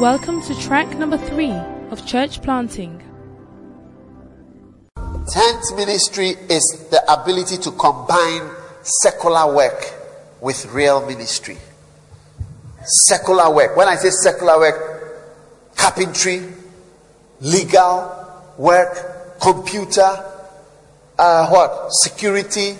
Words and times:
Welcome 0.00 0.40
to 0.44 0.58
track 0.58 0.96
number 0.96 1.18
three 1.18 1.52
of 1.90 2.06
church 2.06 2.40
planting. 2.40 3.02
Tent 4.96 5.62
ministry 5.76 6.30
is 6.48 6.86
the 6.90 7.02
ability 7.06 7.58
to 7.58 7.70
combine 7.72 8.48
secular 8.80 9.54
work 9.54 9.92
with 10.40 10.64
real 10.72 11.04
ministry. 11.06 11.58
Secular 12.82 13.54
work. 13.54 13.76
When 13.76 13.88
I 13.88 13.96
say 13.96 14.08
secular 14.08 14.58
work, 14.58 15.76
carpentry, 15.76 16.44
legal 17.42 18.54
work, 18.56 19.38
computer, 19.38 20.24
uh, 21.18 21.46
what? 21.50 21.92
Security, 21.92 22.74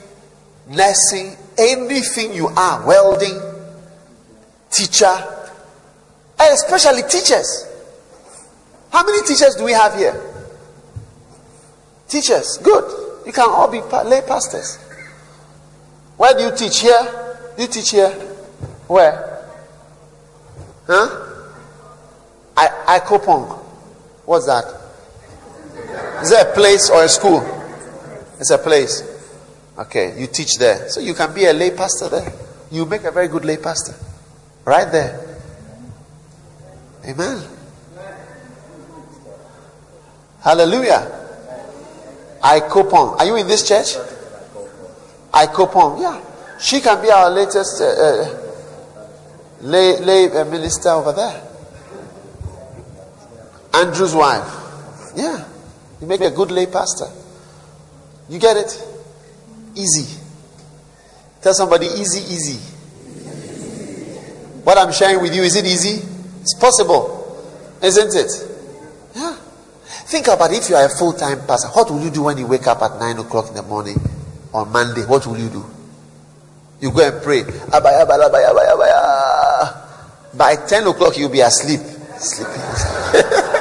nursing, 0.71 1.37
anything 1.59 2.33
you 2.33 2.47
are, 2.47 2.87
welding, 2.87 3.39
teacher, 4.71 5.37
especially 6.49 7.03
teachers. 7.03 7.67
How 8.93 9.05
many 9.05 9.27
teachers 9.27 9.55
do 9.57 9.65
we 9.65 9.73
have 9.73 9.95
here? 9.95 10.21
Teachers, 12.09 12.59
good. 12.63 13.27
You 13.27 13.33
can 13.33 13.49
all 13.49 13.71
be 13.71 13.81
lay 14.09 14.23
pastors. 14.23 14.77
Where 16.17 16.35
do 16.35 16.45
you 16.45 16.57
teach 16.57 16.81
here? 16.81 17.53
Do 17.57 17.63
you 17.63 17.69
teach 17.69 17.91
here? 17.91 18.11
Where? 18.89 19.47
Huh? 20.87 21.27
I 22.57 22.99
Icopong. 22.99 23.49
What's 24.27 24.47
that? 24.47 24.65
Is 26.23 26.31
that 26.31 26.49
a 26.49 26.53
place 26.53 26.91
or 26.91 27.05
a 27.05 27.09
school? 27.09 27.41
It's 28.39 28.51
a 28.51 28.59
place. 28.59 29.03
Okay, 29.79 30.21
you 30.21 30.27
teach 30.27 30.59
there. 30.59 30.89
So 30.89 31.01
you 31.01 31.15
can 31.15 31.33
be 31.33 31.47
a 31.47 31.53
lay 31.53 31.71
pastor 31.71 32.09
there. 32.09 32.33
You 32.71 32.85
make 32.85 33.05
a 33.05 33.11
very 33.11 33.29
good 33.29 33.45
lay 33.45 33.57
pastor. 33.57 33.95
Right 34.65 34.91
there. 34.91 35.30
Amen. 37.05 37.43
Hallelujah. 40.43 41.21
Icopong. 42.43 43.19
Are 43.19 43.27
you 43.27 43.37
in 43.37 43.47
this 43.47 43.67
church? 43.67 43.97
Icopong. 45.33 46.01
Yeah. 46.01 46.21
She 46.59 46.81
can 46.81 47.01
be 47.03 47.11
our 47.11 47.31
latest 47.31 47.81
uh, 47.81 47.85
uh, 47.85 48.53
lay, 49.63 49.99
lay 50.01 50.31
uh, 50.31 50.45
minister 50.45 50.91
over 50.91 51.13
there. 51.13 51.43
Andrew's 53.75 54.15
wife. 54.15 55.13
Yeah. 55.15 55.45
You 56.01 56.07
make 56.07 56.21
a 56.21 56.31
good 56.31 56.51
lay 56.51 56.67
pastor. 56.67 57.07
You 58.29 58.39
get 58.39 58.57
it? 58.57 58.87
Easy. 59.75 60.19
Tell 61.43 61.55
somebody 61.55 61.87
easy, 61.87 62.21
easy. 62.33 62.59
What 64.65 64.79
I'm 64.79 64.93
sharing 64.93 65.23
with 65.23 65.35
you, 65.35 65.43
is 65.43 65.57
it 65.57 65.65
easy? 65.67 66.07
It's 66.41 66.55
possible. 66.55 67.19
Isn't 67.83 68.15
it? 68.15 68.31
Yeah. 69.15 69.37
Think 70.11 70.27
about 70.27 70.53
it. 70.53 70.59
if 70.59 70.69
you 70.71 70.77
are 70.77 70.87
a 70.87 70.89
full 70.89 71.13
time 71.13 71.47
pastor. 71.47 71.69
What 71.69 71.91
will 71.91 72.03
you 72.03 72.11
do 72.11 72.23
when 72.25 72.39
you 72.39 72.47
wake 72.47 72.67
up 72.67 72.83
at 72.83 72.99
9 72.99 73.19
o'clock 73.19 73.49
in 73.49 73.55
the 73.55 73.63
morning 73.63 73.97
on 74.53 74.71
Monday? 74.73 75.03
What 75.03 75.27
will 75.27 75.39
you 75.39 75.49
do? 75.49 75.65
You 76.81 76.91
go 76.91 77.07
and 77.07 77.23
pray. 77.23 77.43
By 80.35 80.57
10 80.67 80.87
o'clock, 80.87 81.17
you'll 81.19 81.29
be 81.29 81.41
asleep. 81.41 81.81
Sleeping. 82.19 82.63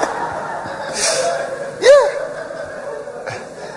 Yeah. 1.80 2.20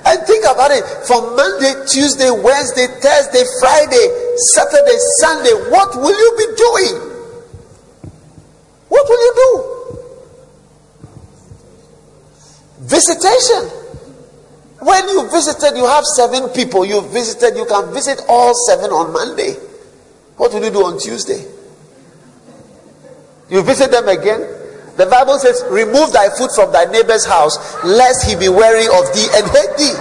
And 0.06 0.27
think 0.27 0.45
about 0.45 0.70
it. 0.73 0.83
From 1.06 1.36
Monday, 1.36 1.73
Tuesday, 1.86 2.30
Wednesday, 2.30 2.86
Thursday, 3.00 3.45
Friday, 3.61 4.06
Saturday, 4.55 4.98
Sunday, 5.20 5.55
what 5.70 5.95
will 5.95 6.11
you 6.11 6.34
be 6.36 6.47
doing? 6.56 7.12
What 8.89 9.08
will 9.08 9.23
you 9.23 9.34
do? 9.36 9.83
Visitation. 13.03 13.67
When 14.79 15.08
you 15.08 15.29
visited, 15.29 15.77
you 15.77 15.86
have 15.86 16.05
seven 16.05 16.48
people. 16.51 16.85
You 16.85 17.01
visited, 17.08 17.57
you 17.57 17.67
can 17.67 17.92
visit 17.92 18.20
all 18.29 18.55
seven 18.55 18.90
on 18.90 19.13
Monday. 19.13 19.55
What 20.36 20.55
will 20.55 20.63
you 20.63 20.70
do 20.70 20.85
on 20.85 21.01
Tuesday? 21.01 21.45
You 23.51 23.63
visit 23.63 23.90
them 23.90 24.07
again. 24.07 24.40
The 24.96 25.07
Bible 25.07 25.40
says, 25.40 25.64
Remove 25.68 26.13
thy 26.13 26.29
foot 26.39 26.52
from 26.55 26.70
thy 26.73 26.85
neighbor's 26.85 27.27
house, 27.27 27.58
lest 27.83 28.24
he 28.29 28.36
be 28.36 28.48
weary 28.48 28.86
of 28.86 29.13
thee 29.13 29.27
and 29.34 29.51
hate 29.51 29.77
thee. 29.77 29.96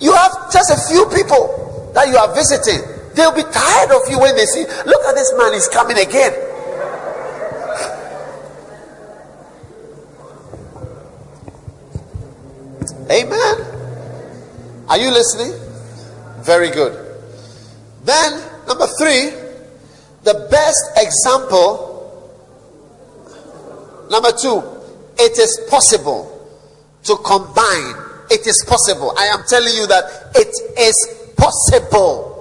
you 0.06 0.14
have 0.14 0.50
just 0.50 0.70
a 0.70 0.80
few 0.88 1.04
people 1.14 1.92
that 1.94 2.08
you 2.08 2.16
are 2.16 2.34
visiting. 2.34 2.91
They'll 3.14 3.34
be 3.34 3.42
tired 3.42 3.90
of 3.90 4.02
you 4.10 4.18
when 4.18 4.36
they 4.36 4.46
see, 4.46 4.64
look 4.64 5.04
at 5.06 5.14
this 5.14 5.32
man, 5.36 5.52
he's 5.52 5.68
coming 5.68 5.98
again. 5.98 6.32
Amen. 13.10 13.56
Are 14.88 14.98
you 14.98 15.10
listening? 15.10 15.52
Very 16.40 16.70
good. 16.70 16.98
Then, 18.04 18.42
number 18.66 18.86
three, 18.98 19.30
the 20.24 20.48
best 20.50 20.90
example 20.96 21.92
Number 24.12 24.30
two, 24.30 24.62
it 25.18 25.38
is 25.38 25.58
possible 25.70 26.28
to 27.04 27.16
combine. 27.24 27.94
It 28.30 28.46
is 28.46 28.62
possible. 28.68 29.14
I 29.16 29.24
am 29.24 29.42
telling 29.48 29.74
you 29.74 29.86
that 29.86 30.32
it 30.34 30.54
is 30.78 31.32
possible. 31.34 32.31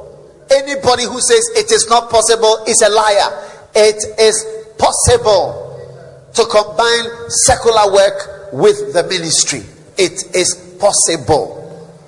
Anybody 0.51 1.06
who 1.06 1.19
says 1.22 1.50
it 1.56 1.72
is 1.72 1.88
not 1.89 2.09
possible 2.09 2.63
is 2.67 2.81
a 2.81 2.89
liar. 2.89 3.47
It 3.73 4.03
is 4.19 4.45
possible 4.78 5.67
to 6.34 6.45
combine 6.45 7.29
secular 7.29 7.94
work 7.94 8.53
with 8.53 8.94
the 8.94 9.03
ministry. 9.03 9.61
It 9.97 10.35
is 10.35 10.75
possible. 10.79 11.57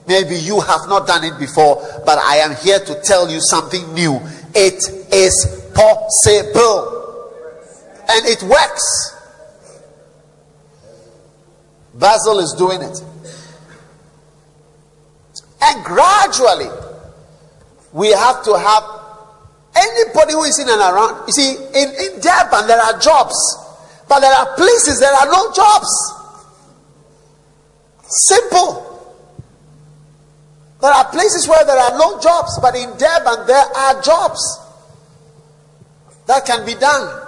Maybe 0.08 0.36
you 0.36 0.60
have 0.60 0.82
not 0.90 1.08
done 1.08 1.24
it 1.24 1.40
before, 1.40 1.82
but 2.06 2.18
I 2.20 2.38
am 2.38 2.56
here 2.58 2.80
to 2.80 3.02
tell 3.02 3.30
you 3.30 3.40
something 3.40 3.94
new. 3.94 4.20
It 4.54 4.84
is 5.14 5.72
possible. 5.74 7.00
And 8.10 8.26
it 8.26 8.44
works. 8.44 9.16
Basil 11.94 12.40
is 12.40 12.54
doing 12.58 12.82
it. 12.82 13.02
And 15.62 15.86
gradually, 15.86 16.70
we 17.94 18.12
have 18.12 18.44
to 18.44 18.58
have 18.58 18.84
anybody 19.76 20.34
who 20.34 20.44
is 20.44 20.58
in 20.60 20.68
and 20.68 20.82
around. 20.82 21.28
You 21.28 21.34
see, 21.34 21.52
in, 21.54 21.90
in 21.94 22.20
Durban, 22.20 22.68
there 22.68 22.82
are 22.82 22.98
jobs, 23.00 23.38
but 24.10 24.20
there 24.20 24.34
are 24.34 24.56
places 24.56 25.00
there 25.00 25.14
are 25.14 25.28
no 25.28 25.52
jobs. 25.54 25.90
Simple. 28.06 28.90
There 30.82 30.92
are 30.92 31.06
places 31.12 31.48
where 31.48 31.64
there 31.66 31.78
are 31.78 31.98
no 31.98 32.20
jobs, 32.20 32.60
but 32.62 32.76
in 32.76 32.90
Durban, 32.98 33.48
there 33.48 33.66
are 33.78 34.02
jobs 34.02 34.42
that 36.26 36.46
can 36.46 36.66
be 36.66 36.74
done. 36.74 37.22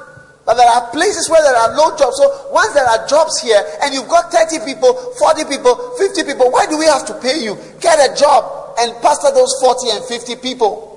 But 0.46 0.56
there 0.56 0.68
are 0.68 0.92
places 0.92 1.30
where 1.30 1.42
there 1.42 1.56
are 1.56 1.76
no 1.76 1.98
jobs. 1.98 2.18
So 2.18 2.52
once 2.52 2.74
there 2.74 2.86
are 2.86 3.08
jobs 3.08 3.42
here 3.42 3.64
and 3.82 3.94
you've 3.94 4.10
got 4.10 4.32
30 4.32 4.64
people, 4.66 4.94
40 4.94 5.46
people, 5.46 5.76
50 5.98 6.24
people, 6.24 6.52
why 6.52 6.68
do 6.68 6.78
we 6.78 6.86
have 6.86 7.06
to 7.08 7.14
pay 7.16 7.42
you? 7.42 7.58
Get 7.80 7.98
a 7.98 8.16
job 8.16 8.65
and 8.80 8.94
pastor 9.02 9.32
those 9.34 9.54
40 9.62 9.90
and 9.92 10.06
50 10.06 10.36
people. 10.38 10.92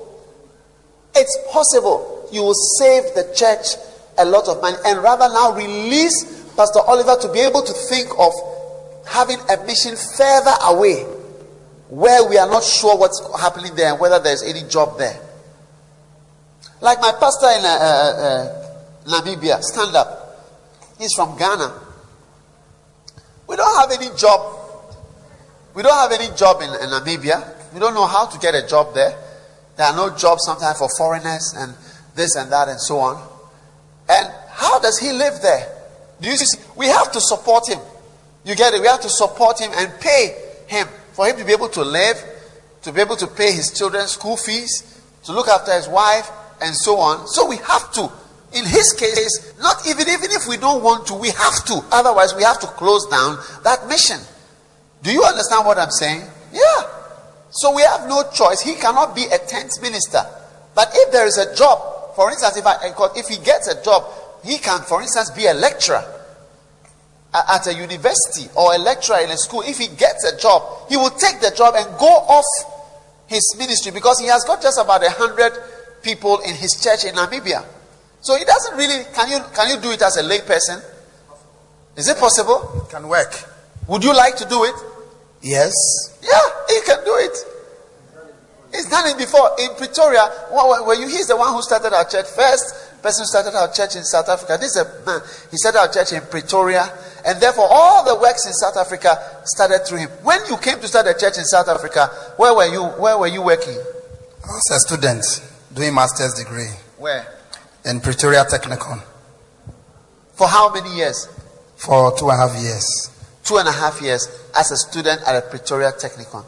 It's 1.15 1.37
possible. 1.51 2.27
You 2.31 2.43
will 2.43 2.59
save 2.77 3.03
the 3.15 3.33
church 3.35 3.75
a 4.17 4.25
lot 4.25 4.47
of 4.47 4.61
money 4.61 4.77
and 4.85 5.01
rather 5.01 5.27
now 5.29 5.53
release 5.53 6.39
Pastor 6.55 6.79
Oliver 6.81 7.15
to 7.21 7.31
be 7.31 7.39
able 7.39 7.61
to 7.63 7.73
think 7.73 8.09
of 8.19 8.33
having 9.07 9.39
a 9.49 9.65
mission 9.65 9.95
further 9.95 10.53
away 10.63 11.03
where 11.89 12.27
we 12.29 12.37
are 12.37 12.47
not 12.47 12.63
sure 12.63 12.97
what's 12.97 13.19
happening 13.39 13.73
there 13.75 13.91
and 13.91 13.99
whether 13.99 14.19
there's 14.19 14.43
any 14.43 14.67
job 14.67 14.97
there. 14.97 15.17
Like 16.81 16.99
my 17.01 17.11
pastor 17.19 17.47
in 17.57 17.65
uh, 17.65 17.67
uh, 17.67 17.83
uh 17.83 18.59
Namibia. 19.09 19.61
Stand 19.61 19.95
up. 19.95 20.19
He's 20.99 21.13
from 21.13 21.37
Ghana. 21.37 21.73
We 23.47 23.55
don't 23.55 23.75
have 23.79 23.91
any 23.91 24.15
job. 24.15 24.55
We 25.73 25.81
don't 25.81 25.93
have 25.93 26.11
any 26.11 26.35
job 26.35 26.61
in, 26.61 26.69
in 26.69 26.89
Namibia. 26.89 27.58
We 27.73 27.79
don't 27.79 27.93
know 27.93 28.07
how 28.07 28.25
to 28.25 28.39
get 28.39 28.55
a 28.55 28.65
job 28.67 28.93
there. 28.93 29.15
There 29.77 29.85
are 29.87 29.95
no 29.95 30.15
jobs 30.15 30.43
sometimes 30.45 30.77
for 30.77 30.89
foreigners 30.97 31.53
and 31.57 31.73
this 32.15 32.35
and 32.35 32.51
that 32.51 32.67
and 32.67 32.79
so 32.79 32.99
on. 32.99 33.21
And 34.09 34.31
how 34.49 34.79
does 34.79 34.97
he 34.97 35.11
live 35.11 35.41
there? 35.41 35.67
Do 36.21 36.29
you 36.29 36.35
see? 36.35 36.59
We 36.75 36.87
have 36.87 37.11
to 37.11 37.21
support 37.21 37.69
him. 37.69 37.79
You 38.43 38.55
get 38.55 38.73
it? 38.73 38.81
We 38.81 38.87
have 38.87 39.01
to 39.01 39.09
support 39.09 39.59
him 39.59 39.71
and 39.75 39.91
pay 39.99 40.35
him 40.67 40.87
for 41.13 41.27
him 41.27 41.37
to 41.37 41.45
be 41.45 41.53
able 41.53 41.69
to 41.69 41.83
live, 41.83 42.17
to 42.83 42.91
be 42.91 43.01
able 43.01 43.15
to 43.17 43.27
pay 43.27 43.51
his 43.51 43.71
children's 43.71 44.11
school 44.11 44.35
fees, 44.35 45.01
to 45.23 45.31
look 45.31 45.47
after 45.47 45.73
his 45.73 45.87
wife, 45.87 46.29
and 46.61 46.75
so 46.75 46.97
on. 46.97 47.27
So 47.27 47.47
we 47.47 47.57
have 47.57 47.91
to 47.93 48.11
in 48.53 48.65
his 48.65 48.93
case, 48.93 49.53
not 49.59 49.87
even 49.87 50.09
even 50.09 50.31
if 50.31 50.47
we 50.47 50.57
don't 50.57 50.83
want 50.83 51.05
to, 51.07 51.13
we 51.13 51.29
have 51.29 51.65
to. 51.65 51.81
Otherwise, 51.91 52.33
we 52.35 52.43
have 52.43 52.59
to 52.59 52.67
close 52.67 53.05
down 53.07 53.37
that 53.63 53.87
mission. 53.87 54.19
Do 55.03 55.11
you 55.11 55.23
understand 55.23 55.65
what 55.65 55.77
I'm 55.77 55.91
saying? 55.91 56.23
Yeah. 56.51 56.98
So 57.51 57.75
we 57.75 57.81
have 57.81 58.07
no 58.07 58.23
choice. 58.31 58.61
He 58.61 58.75
cannot 58.75 59.15
be 59.15 59.25
a 59.25 59.37
tent 59.37 59.73
minister. 59.81 60.21
But 60.75 60.89
if 60.93 61.11
there 61.11 61.25
is 61.25 61.37
a 61.37 61.55
job, 61.55 62.15
for 62.15 62.29
instance, 62.29 62.57
if, 62.57 62.65
I, 62.65 62.77
if 63.15 63.27
he 63.27 63.37
gets 63.43 63.67
a 63.67 63.81
job, 63.83 64.03
he 64.43 64.57
can, 64.57 64.81
for 64.81 65.01
instance, 65.01 65.31
be 65.31 65.47
a 65.47 65.53
lecturer 65.53 66.03
at 67.33 67.67
a 67.67 67.73
university 67.73 68.49
or 68.55 68.73
a 68.73 68.77
lecturer 68.77 69.19
in 69.19 69.29
a 69.29 69.37
school. 69.37 69.61
If 69.61 69.77
he 69.77 69.87
gets 69.87 70.23
a 70.25 70.37
job, 70.37 70.89
he 70.89 70.97
will 70.97 71.11
take 71.11 71.39
the 71.41 71.51
job 71.55 71.75
and 71.77 71.85
go 71.97 72.07
off 72.07 72.45
his 73.27 73.55
ministry 73.57 73.91
because 73.91 74.19
he 74.19 74.27
has 74.27 74.43
got 74.43 74.61
just 74.61 74.79
about 74.79 75.03
a 75.03 75.09
hundred 75.11 75.53
people 76.01 76.39
in 76.39 76.55
his 76.55 76.81
church 76.81 77.05
in 77.05 77.15
Namibia. 77.15 77.63
So 78.21 78.35
he 78.35 78.43
doesn't 78.43 78.75
really. 78.75 79.03
Can 79.13 79.29
you 79.29 79.39
can 79.53 79.69
you 79.69 79.81
do 79.81 79.91
it 79.91 80.01
as 80.01 80.17
a 80.17 80.23
lay 80.23 80.41
person? 80.41 80.81
Is 81.95 82.07
it 82.07 82.17
possible? 82.17 82.83
It 82.83 82.89
can 82.89 83.07
work. 83.07 83.33
Would 83.87 84.03
you 84.03 84.15
like 84.15 84.35
to 84.37 84.45
do 84.45 84.63
it? 84.63 84.75
Yes. 85.41 85.73
Yeah, 86.21 86.49
he 86.67 86.81
can 86.81 87.03
do 87.03 87.15
it. 87.15 87.37
He's 88.71 88.89
done 88.89 89.07
it 89.07 89.17
before 89.17 89.49
in 89.59 89.69
Pretoria. 89.75 90.29
Were 90.51 90.93
you? 90.93 91.07
He's 91.07 91.27
the 91.27 91.37
one 91.37 91.53
who 91.53 91.61
started 91.61 91.93
our 91.93 92.05
church 92.05 92.27
first. 92.27 93.01
Person 93.01 93.23
who 93.23 93.27
started 93.27 93.57
our 93.57 93.71
church 93.71 93.95
in 93.95 94.03
South 94.03 94.27
Africa. 94.29 94.57
This 94.59 94.75
is 94.75 94.83
a 94.83 95.05
man. 95.05 95.21
He 95.49 95.57
started 95.57 95.79
our 95.79 95.87
church 95.87 96.13
in 96.13 96.21
Pretoria, 96.29 96.85
and 97.25 97.41
therefore 97.41 97.67
all 97.69 98.03
the 98.03 98.19
works 98.21 98.45
in 98.45 98.53
South 98.53 98.77
Africa 98.77 99.17
started 99.45 99.87
through 99.87 99.99
him. 99.99 100.09
When 100.21 100.39
you 100.47 100.57
came 100.57 100.79
to 100.81 100.87
start 100.87 101.07
a 101.07 101.17
church 101.17 101.37
in 101.37 101.45
South 101.45 101.67
Africa, 101.67 102.07
where 102.37 102.53
were 102.53 102.67
you? 102.67 102.83
Where 103.01 103.17
were 103.17 103.27
you 103.27 103.41
working? 103.41 103.77
I 104.43 104.47
was 104.47 104.71
a 104.71 104.79
student 104.79 105.25
doing 105.73 105.95
master's 105.95 106.33
degree. 106.33 106.69
Where? 106.97 107.25
In 107.85 108.01
Pretoria 108.01 108.43
Technikon. 108.43 109.01
For 110.33 110.47
how 110.47 110.71
many 110.73 110.95
years? 110.95 111.27
For 111.77 112.15
two 112.17 112.29
and 112.29 112.39
a 112.39 112.47
half 112.47 112.61
years. 112.61 113.09
Two 113.49 113.57
and 113.57 113.67
a 113.67 113.71
half 113.71 113.99
years 113.99 114.27
as 114.55 114.69
a 114.69 114.77
student 114.77 115.23
at 115.25 115.35
a 115.35 115.41
Pretoria 115.41 115.91
Technikon. 115.91 116.45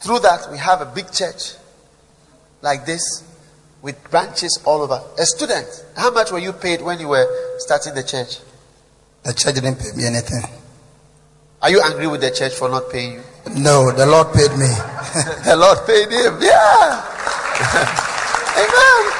Through 0.00 0.18
that, 0.26 0.50
we 0.50 0.58
have 0.58 0.80
a 0.80 0.86
big 0.86 1.12
church 1.12 1.54
like 2.62 2.84
this 2.84 3.22
with 3.80 4.10
branches 4.10 4.60
all 4.64 4.82
over. 4.82 5.00
A 5.20 5.24
student, 5.24 5.68
how 5.96 6.10
much 6.10 6.32
were 6.32 6.40
you 6.40 6.52
paid 6.52 6.82
when 6.82 6.98
you 6.98 7.06
were 7.06 7.24
starting 7.58 7.94
the 7.94 8.02
church? 8.02 8.38
The 9.22 9.34
church 9.34 9.54
didn't 9.54 9.76
pay 9.76 9.92
me 9.94 10.04
anything. 10.04 10.42
Are 11.62 11.70
you 11.70 11.80
angry 11.80 12.08
with 12.08 12.22
the 12.22 12.32
church 12.32 12.54
for 12.54 12.68
not 12.68 12.90
paying 12.90 13.12
you? 13.12 13.22
No, 13.54 13.92
the 13.92 14.04
Lord 14.04 14.34
paid 14.34 14.50
me. 14.50 14.66
the 15.46 15.54
Lord 15.56 15.78
paid 15.86 16.10
him. 16.10 16.42
Yeah. 16.42 17.06
Amen. 18.58 19.12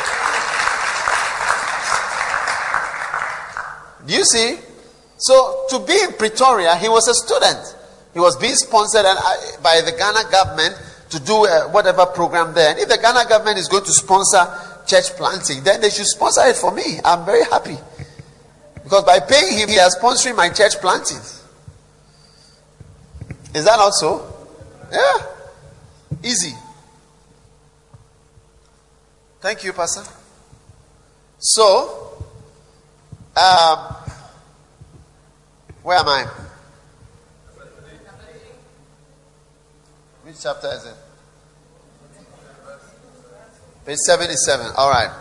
Do 4.08 4.12
you 4.12 4.24
see? 4.24 4.65
So 5.18 5.66
to 5.70 5.78
be 5.80 5.94
in 5.94 6.12
Pretoria, 6.12 6.76
he 6.76 6.88
was 6.88 7.08
a 7.08 7.14
student. 7.14 7.76
He 8.12 8.20
was 8.20 8.36
being 8.36 8.54
sponsored 8.54 9.04
uh, 9.04 9.14
by 9.62 9.80
the 9.84 9.92
Ghana 9.92 10.30
government 10.30 10.74
to 11.10 11.20
do 11.20 11.46
uh, 11.46 11.68
whatever 11.68 12.06
program 12.06 12.54
there. 12.54 12.70
And 12.70 12.78
if 12.78 12.88
the 12.88 12.98
Ghana 12.98 13.28
government 13.28 13.58
is 13.58 13.68
going 13.68 13.84
to 13.84 13.92
sponsor 13.92 14.46
church 14.86 15.16
planting, 15.16 15.62
then 15.64 15.80
they 15.80 15.90
should 15.90 16.06
sponsor 16.06 16.42
it 16.44 16.56
for 16.56 16.72
me. 16.72 17.00
I'm 17.04 17.24
very 17.24 17.44
happy. 17.44 17.76
Because 18.82 19.04
by 19.04 19.20
paying 19.20 19.58
him, 19.58 19.68
he 19.68 19.74
is 19.74 19.96
sponsoring 19.96 20.36
my 20.36 20.48
church 20.48 20.76
planting. 20.80 21.18
Is 23.54 23.64
that 23.64 23.76
not 23.76 23.92
so? 23.94 24.32
Yeah. 24.92 25.26
Easy. 26.22 26.54
Thank 29.40 29.64
you, 29.64 29.72
Pastor. 29.72 30.02
So, 31.38 32.26
um, 33.36 33.96
where 35.86 35.98
am 35.98 36.08
I? 36.08 36.26
Which 40.24 40.34
chapter 40.42 40.66
is 40.66 40.84
it? 40.84 40.96
Page 43.86 43.98
77. 43.98 44.72
All 44.76 44.90
right. 44.90 45.16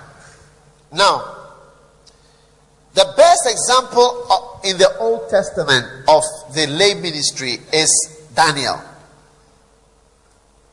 Now, 0.92 1.36
the 2.96 3.14
best 3.16 3.46
example 3.46 4.26
of, 4.32 4.66
in 4.66 4.80
the 4.80 4.98
Old 4.98 5.30
Testament 5.30 5.86
of 6.08 6.24
the 6.56 6.66
lay 6.66 6.96
ministry 6.96 7.60
is 7.72 8.26
Daniel. 8.34 8.82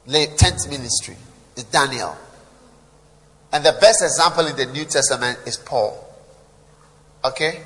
Lay 0.07 0.25
tent 0.39 0.71
ministry 0.71 1.17
is 1.55 1.65
Daniel. 1.65 2.17
And 3.53 3.63
the 3.63 3.77
best 3.79 4.03
example 4.03 4.47
in 4.47 4.57
the 4.57 4.65
New 4.73 4.87
Testament 4.87 5.39
is 5.45 5.59
Paul. 5.59 6.03
Okay? 7.27 7.61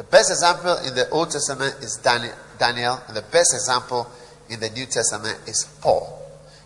The 0.00 0.04
best 0.04 0.30
example 0.30 0.78
in 0.86 0.94
the 0.94 1.10
Old 1.10 1.30
Testament 1.30 1.76
is 1.82 1.98
Daniel, 1.98 2.98
and 3.06 3.14
the 3.14 3.20
best 3.20 3.52
example 3.52 4.10
in 4.48 4.58
the 4.58 4.70
New 4.70 4.86
Testament 4.86 5.38
is 5.46 5.68
Paul. 5.82 6.22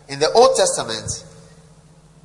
In 0.08 0.20
the 0.20 0.30
Old 0.30 0.54
Testament, 0.54 1.10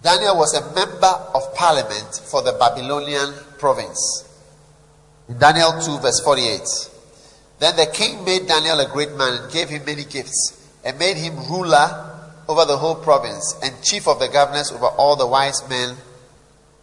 Daniel 0.04 0.38
was 0.38 0.54
a 0.54 0.62
member 0.76 1.08
of 1.34 1.56
parliament 1.56 2.22
for 2.30 2.44
the 2.44 2.52
Babylonian 2.52 3.34
province. 3.58 4.24
In 5.28 5.40
Daniel 5.40 5.82
2, 5.82 5.98
verse 5.98 6.20
48. 6.20 6.62
Then 7.58 7.76
the 7.76 7.88
king 7.92 8.24
made 8.24 8.46
Daniel 8.46 8.80
a 8.80 8.88
great 8.88 9.12
man 9.14 9.34
and 9.34 9.52
gave 9.52 9.70
him 9.70 9.84
many 9.86 10.04
gifts, 10.04 10.64
and 10.86 11.00
made 11.00 11.18
him 11.18 11.36
ruler 11.50 12.06
over 12.48 12.66
the 12.66 12.78
whole 12.78 12.94
province 12.94 13.58
and 13.64 13.74
chief 13.82 14.08
of 14.08 14.20
the 14.20 14.28
governors 14.28 14.72
over 14.72 14.86
all 14.86 15.16
the 15.16 15.26
wise 15.26 15.68
men 15.68 15.96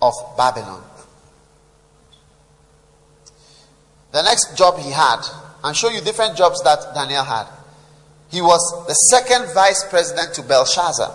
of 0.03 0.15
Babylon. 0.37 0.83
The 4.13 4.23
next 4.23 4.57
job 4.57 4.79
he 4.79 4.91
had, 4.91 5.21
I'll 5.63 5.73
show 5.73 5.91
you 5.91 6.01
different 6.01 6.37
jobs 6.37 6.63
that 6.63 6.95
Daniel 6.95 7.25
had. 7.25 7.47
He 8.31 8.41
was 8.41 8.87
the 8.87 8.95
second 8.95 9.53
vice 9.55 9.85
president 9.89 10.35
to 10.35 10.43
Belshazzar. 10.43 11.15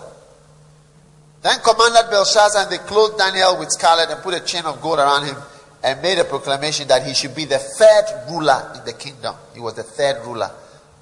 Then 1.42 1.58
commanded 1.64 2.10
Belshazzar, 2.10 2.62
and 2.62 2.70
they 2.70 2.78
clothed 2.78 3.18
Daniel 3.18 3.58
with 3.58 3.70
scarlet 3.70 4.10
and 4.10 4.22
put 4.22 4.34
a 4.34 4.40
chain 4.40 4.64
of 4.64 4.80
gold 4.80 4.98
around 4.98 5.26
him 5.26 5.36
and 5.82 6.00
made 6.00 6.18
a 6.18 6.24
proclamation 6.24 6.86
that 6.88 7.04
he 7.04 7.12
should 7.12 7.34
be 7.34 7.44
the 7.44 7.58
third 7.58 8.04
ruler 8.30 8.72
in 8.76 8.84
the 8.84 8.92
kingdom. 8.92 9.34
He 9.52 9.60
was 9.60 9.74
the 9.74 9.82
third 9.82 10.24
ruler 10.24 10.50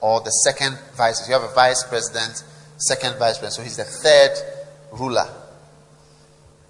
or 0.01 0.21
the 0.23 0.31
second 0.31 0.79
vice. 0.95 1.29
You 1.29 1.35
have 1.35 1.43
a 1.43 1.55
vice 1.55 1.85
president, 1.85 2.43
second 2.79 3.19
vice 3.19 3.39
president, 3.39 3.53
so 3.53 3.63
he's 3.63 3.77
the 3.77 3.85
third 3.85 4.33
ruler. 4.93 5.29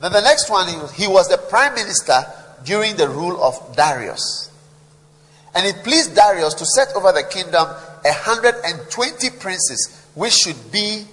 Then 0.00 0.12
the 0.12 0.23
next 0.23 0.50
one, 0.50 0.66
he 0.94 1.06
was 1.06 1.28
the 1.28 1.38
prime 1.38 1.75
minister 1.75 2.25
during 2.64 2.96
the 2.96 3.08
rule 3.08 3.40
of 3.43 3.76
Darius. 3.76 4.50
And 5.55 5.67
it 5.67 5.82
pleased 5.82 6.14
Darius 6.14 6.55
to 6.55 6.64
set 6.64 6.94
over 6.94 7.12
the 7.12 7.25
kingdom 7.25 7.67
120 8.02 9.31
princes, 9.38 10.06
which 10.14 10.32
should 10.32 10.73
be 10.73 11.05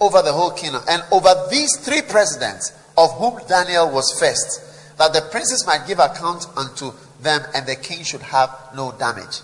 over 0.00 0.22
the 0.22 0.32
whole 0.32 0.50
kingdom. 0.50 0.82
And 0.88 1.02
over 1.12 1.32
these 1.50 1.76
three 1.78 2.02
presidents, 2.02 2.72
of 2.98 3.12
whom 3.14 3.38
Daniel 3.46 3.90
was 3.90 4.18
first, 4.18 4.96
that 4.98 5.12
the 5.12 5.20
princes 5.30 5.64
might 5.66 5.86
give 5.86 5.98
account 5.98 6.46
unto 6.56 6.92
them, 7.20 7.42
and 7.54 7.66
the 7.66 7.76
king 7.76 8.02
should 8.02 8.22
have 8.22 8.50
no 8.74 8.92
damage. 8.92 9.40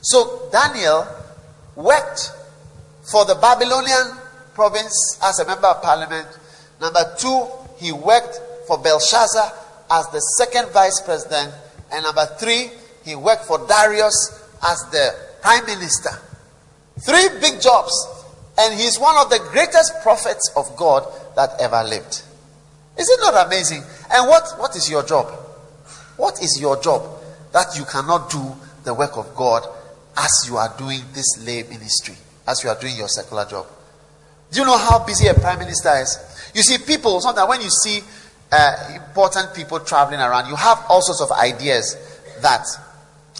So 0.00 0.48
Daniel 0.52 1.06
worked 1.76 2.32
for 3.02 3.24
the 3.24 3.34
Babylonian 3.34 4.18
province 4.54 5.18
as 5.22 5.38
a 5.40 5.46
member 5.46 5.66
of 5.66 5.82
parliament. 5.82 6.28
Number 6.80 7.04
two, 7.18 7.46
he 7.78 7.92
worked 7.92 8.40
for 8.66 8.78
Belshazzar 8.78 9.52
as 9.90 10.08
the 10.08 10.20
second 10.38 10.70
vice 10.72 11.00
president. 11.00 11.52
And 11.92 12.04
number 12.04 12.26
three, 12.38 12.70
he 13.04 13.14
worked 13.14 13.44
for 13.44 13.58
Darius 13.66 14.48
as 14.62 14.78
the 14.90 15.14
prime 15.40 15.66
minister. 15.66 16.10
Three 17.00 17.28
big 17.40 17.60
jobs. 17.60 17.92
And 18.58 18.78
he's 18.78 18.98
one 18.98 19.16
of 19.16 19.30
the 19.30 19.38
greatest 19.50 20.02
prophets 20.02 20.52
of 20.56 20.76
God 20.76 21.06
that 21.36 21.50
ever 21.60 21.82
lived. 21.82 22.22
Is 22.98 23.08
it 23.08 23.18
not 23.20 23.46
amazing? 23.46 23.82
And 24.12 24.28
what, 24.28 24.44
what 24.58 24.76
is 24.76 24.90
your 24.90 25.02
job? 25.02 25.26
What 26.16 26.42
is 26.42 26.60
your 26.60 26.80
job 26.80 27.02
that 27.52 27.76
you 27.78 27.84
cannot 27.84 28.30
do 28.30 28.54
the 28.84 28.94
work 28.94 29.16
of 29.16 29.34
God 29.34 29.66
as 30.16 30.30
you 30.46 30.56
are 30.56 30.72
doing 30.76 31.00
this 31.14 31.44
lay 31.46 31.62
ministry, 31.62 32.14
as 32.46 32.62
you 32.62 32.68
are 32.68 32.78
doing 32.78 32.96
your 32.96 33.08
secular 33.08 33.46
job? 33.46 33.66
Do 34.50 34.60
you 34.60 34.66
know 34.66 34.76
how 34.76 35.04
busy 35.04 35.28
a 35.28 35.34
prime 35.34 35.58
minister 35.58 35.90
is? 35.96 36.50
You 36.54 36.62
see, 36.62 36.76
people, 36.84 37.20
sometimes 37.22 37.48
when 37.48 37.62
you 37.62 37.70
see 37.70 38.02
uh, 38.52 38.90
important 38.94 39.54
people 39.54 39.80
traveling 39.80 40.20
around, 40.20 40.48
you 40.48 40.56
have 40.56 40.84
all 40.90 41.00
sorts 41.00 41.22
of 41.22 41.32
ideas 41.32 41.96
that, 42.42 42.66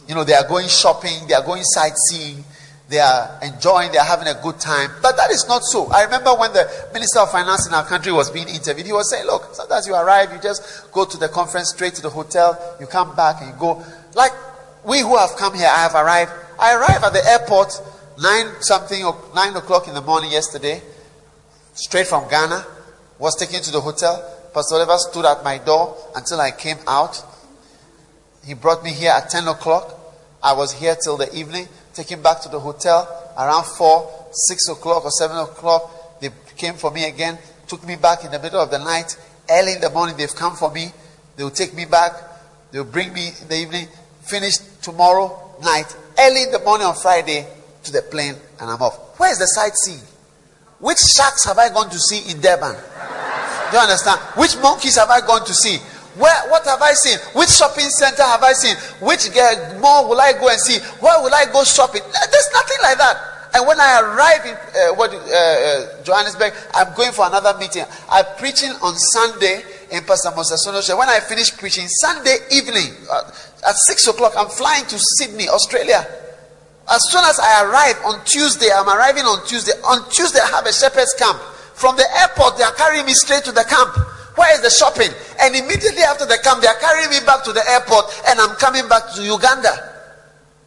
you 0.08 0.14
know, 0.14 0.24
they 0.24 0.34
are 0.34 0.46
going 0.46 0.68
shopping, 0.68 1.26
they 1.28 1.34
are 1.34 1.44
going 1.44 1.62
sightseeing, 1.64 2.44
they 2.88 2.98
are 2.98 3.38
enjoying, 3.42 3.90
they 3.92 3.98
are 3.98 4.04
having 4.04 4.28
a 4.28 4.40
good 4.42 4.58
time. 4.60 4.90
But 5.00 5.16
that 5.16 5.30
is 5.30 5.46
not 5.48 5.62
so. 5.64 5.86
I 5.86 6.02
remember 6.04 6.34
when 6.34 6.52
the 6.52 6.68
Minister 6.92 7.20
of 7.20 7.30
Finance 7.30 7.66
in 7.66 7.74
our 7.74 7.84
country 7.84 8.12
was 8.12 8.30
being 8.30 8.48
interviewed, 8.48 8.86
he 8.86 8.92
was 8.92 9.10
saying, 9.10 9.26
Look, 9.26 9.54
sometimes 9.54 9.86
you 9.86 9.94
arrive, 9.94 10.32
you 10.32 10.40
just 10.40 10.92
go 10.92 11.04
to 11.04 11.16
the 11.16 11.28
conference 11.28 11.70
straight 11.70 11.94
to 11.94 12.02
the 12.02 12.10
hotel, 12.10 12.76
you 12.80 12.86
come 12.86 13.16
back 13.16 13.40
and 13.40 13.50
you 13.50 13.56
go. 13.58 13.82
Like 14.14 14.32
we 14.84 15.00
who 15.00 15.16
have 15.16 15.36
come 15.36 15.54
here, 15.54 15.68
I 15.68 15.82
have 15.82 15.94
arrived. 15.94 16.32
I 16.60 16.74
arrived 16.74 17.04
at 17.04 17.12
the 17.12 17.24
airport 17.26 17.80
nine 18.20 18.60
something 18.60 19.04
or 19.04 19.16
nine 19.34 19.56
o'clock 19.56 19.88
in 19.88 19.94
the 19.94 20.02
morning 20.02 20.30
yesterday, 20.30 20.82
straight 21.74 22.06
from 22.06 22.28
Ghana, 22.28 22.66
was 23.18 23.36
taken 23.36 23.62
to 23.62 23.70
the 23.70 23.80
hotel. 23.80 24.22
Pastor 24.52 24.76
Oliver 24.76 24.98
stood 24.98 25.24
at 25.24 25.42
my 25.42 25.58
door 25.58 25.96
until 26.14 26.40
I 26.40 26.50
came 26.50 26.78
out. 26.86 27.24
He 28.44 28.54
brought 28.54 28.82
me 28.82 28.90
here 28.92 29.10
at 29.10 29.30
10 29.30 29.48
o'clock. 29.48 29.98
I 30.42 30.52
was 30.54 30.72
here 30.72 30.96
till 30.96 31.16
the 31.16 31.32
evening 31.34 31.68
take 31.94 32.10
him 32.10 32.22
back 32.22 32.40
to 32.40 32.48
the 32.48 32.58
hotel 32.58 33.08
around 33.38 33.64
4, 33.64 34.28
6 34.32 34.68
o'clock 34.68 35.04
or 35.04 35.10
7 35.10 35.36
o'clock. 35.36 36.20
They 36.20 36.30
came 36.56 36.74
for 36.74 36.90
me 36.90 37.04
again, 37.06 37.38
took 37.66 37.86
me 37.86 37.96
back 37.96 38.24
in 38.24 38.30
the 38.30 38.38
middle 38.38 38.60
of 38.60 38.70
the 38.70 38.78
night. 38.78 39.16
Early 39.50 39.72
in 39.72 39.80
the 39.80 39.90
morning, 39.90 40.16
they've 40.16 40.34
come 40.34 40.56
for 40.56 40.70
me. 40.70 40.92
They 41.36 41.44
will 41.44 41.50
take 41.50 41.74
me 41.74 41.84
back. 41.84 42.12
They 42.70 42.78
will 42.78 42.90
bring 42.90 43.12
me 43.12 43.28
in 43.40 43.48
the 43.48 43.56
evening. 43.56 43.88
Finish 44.22 44.58
tomorrow 44.80 45.56
night. 45.62 45.94
Early 46.18 46.44
in 46.44 46.52
the 46.52 46.60
morning 46.60 46.86
on 46.86 46.94
Friday 46.94 47.46
to 47.84 47.92
the 47.92 48.02
plane, 48.02 48.36
and 48.60 48.70
I'm 48.70 48.80
off. 48.80 49.18
Where 49.18 49.30
is 49.30 49.38
the 49.38 49.46
sightseeing? 49.46 50.06
Which 50.78 50.98
sharks 50.98 51.44
have 51.44 51.58
I 51.58 51.68
gone 51.68 51.90
to 51.90 51.98
see 51.98 52.30
in 52.30 52.40
Durban? 52.40 52.74
Do 52.74 53.76
you 53.76 53.82
understand? 53.82 54.20
Which 54.36 54.56
monkeys 54.58 54.96
have 54.96 55.10
I 55.10 55.20
gone 55.20 55.44
to 55.44 55.54
see? 55.54 55.78
Where, 56.14 56.50
what 56.50 56.64
have 56.66 56.82
I 56.82 56.92
seen? 56.92 57.18
Which 57.32 57.48
shopping 57.48 57.88
center 57.88 58.22
have 58.22 58.42
I 58.42 58.52
seen? 58.52 58.76
Which 59.00 59.28
mall 59.80 60.08
will 60.08 60.20
I 60.20 60.32
go 60.32 60.48
and 60.48 60.60
see? 60.60 60.78
Where 61.00 61.22
will 61.22 61.32
I 61.34 61.46
go 61.52 61.64
shopping? 61.64 62.02
There's 62.04 62.50
nothing 62.52 62.78
like 62.82 62.98
that. 62.98 63.16
And 63.54 63.66
when 63.66 63.80
I 63.80 64.00
arrive 64.00 64.46
in 64.46 64.54
uh, 64.56 64.94
what, 64.96 65.12
uh, 65.12 65.16
uh, 65.16 66.02
Johannesburg, 66.04 66.54
I'm 66.72 66.94
going 66.96 67.12
for 67.12 67.26
another 67.26 67.56
meeting. 67.58 67.84
I'm 68.10 68.24
preaching 68.38 68.70
on 68.80 68.96
Sunday 68.96 69.62
in 69.90 70.02
Pastor 70.04 70.32
Moses 70.34 70.64
When 70.88 71.08
I 71.08 71.20
finish 71.20 71.54
preaching, 71.56 71.86
Sunday 71.86 72.36
evening 72.50 72.96
uh, 73.10 73.30
at 73.68 73.76
6 73.76 74.08
o'clock, 74.08 74.32
I'm 74.36 74.48
flying 74.48 74.86
to 74.86 74.98
Sydney, 74.98 75.48
Australia. 75.48 76.06
As 76.90 77.00
soon 77.10 77.24
as 77.24 77.38
I 77.38 77.64
arrive 77.64 77.96
on 78.06 78.24
Tuesday, 78.24 78.68
I'm 78.74 78.88
arriving 78.88 79.24
on 79.24 79.46
Tuesday. 79.46 79.72
On 79.84 80.08
Tuesday, 80.10 80.40
I 80.40 80.48
have 80.48 80.66
a 80.66 80.72
shepherd's 80.72 81.14
camp. 81.14 81.38
From 81.74 81.96
the 81.96 82.06
airport, 82.20 82.56
they 82.56 82.64
are 82.64 82.74
carrying 82.74 83.04
me 83.06 83.12
straight 83.12 83.44
to 83.44 83.52
the 83.52 83.64
camp. 83.64 83.96
Where 84.34 84.54
is 84.54 84.62
the 84.62 84.70
shopping? 84.70 85.10
And 85.40 85.54
immediately 85.54 86.02
after 86.02 86.24
they 86.26 86.38
come, 86.38 86.60
they 86.60 86.66
are 86.66 86.78
carrying 86.80 87.10
me 87.10 87.20
back 87.26 87.44
to 87.44 87.52
the 87.52 87.62
airport, 87.68 88.06
and 88.28 88.40
I'm 88.40 88.56
coming 88.56 88.88
back 88.88 89.12
to 89.14 89.22
Uganda. 89.22 89.92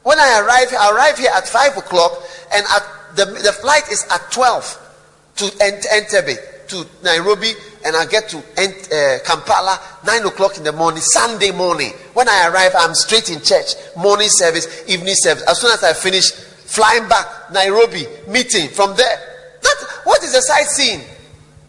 When 0.03 0.19
I 0.19 0.39
arrive, 0.41 0.67
I 0.77 0.91
arrive 0.93 1.17
here 1.17 1.31
at 1.33 1.47
5 1.47 1.77
o'clock, 1.77 2.21
and 2.53 2.65
at 2.65 2.83
the, 3.15 3.25
the 3.25 3.51
flight 3.51 3.89
is 3.91 4.05
at 4.11 4.31
12 4.31 5.33
to 5.37 5.45
Entebbe, 5.45 6.67
to 6.67 6.85
Nairobi, 7.03 7.53
and 7.85 7.95
I 7.95 8.05
get 8.05 8.29
to 8.29 8.37
uh, 8.37 9.19
Kampala 9.25 9.79
9 10.05 10.25
o'clock 10.25 10.57
in 10.57 10.63
the 10.63 10.71
morning, 10.71 11.01
Sunday 11.01 11.51
morning. 11.51 11.91
When 12.13 12.29
I 12.29 12.49
arrive, 12.49 12.73
I'm 12.77 12.93
straight 12.93 13.29
in 13.29 13.41
church, 13.41 13.73
morning 13.97 14.29
service, 14.29 14.83
evening 14.87 15.15
service. 15.15 15.43
As 15.49 15.61
soon 15.61 15.71
as 15.71 15.83
I 15.83 15.93
finish, 15.93 16.31
flying 16.31 17.07
back, 17.07 17.51
Nairobi, 17.51 18.05
meeting 18.27 18.69
from 18.69 18.95
there. 18.95 19.17
That, 19.61 20.01
what 20.03 20.23
is 20.23 20.33
the 20.33 20.41
sightseeing? 20.41 21.01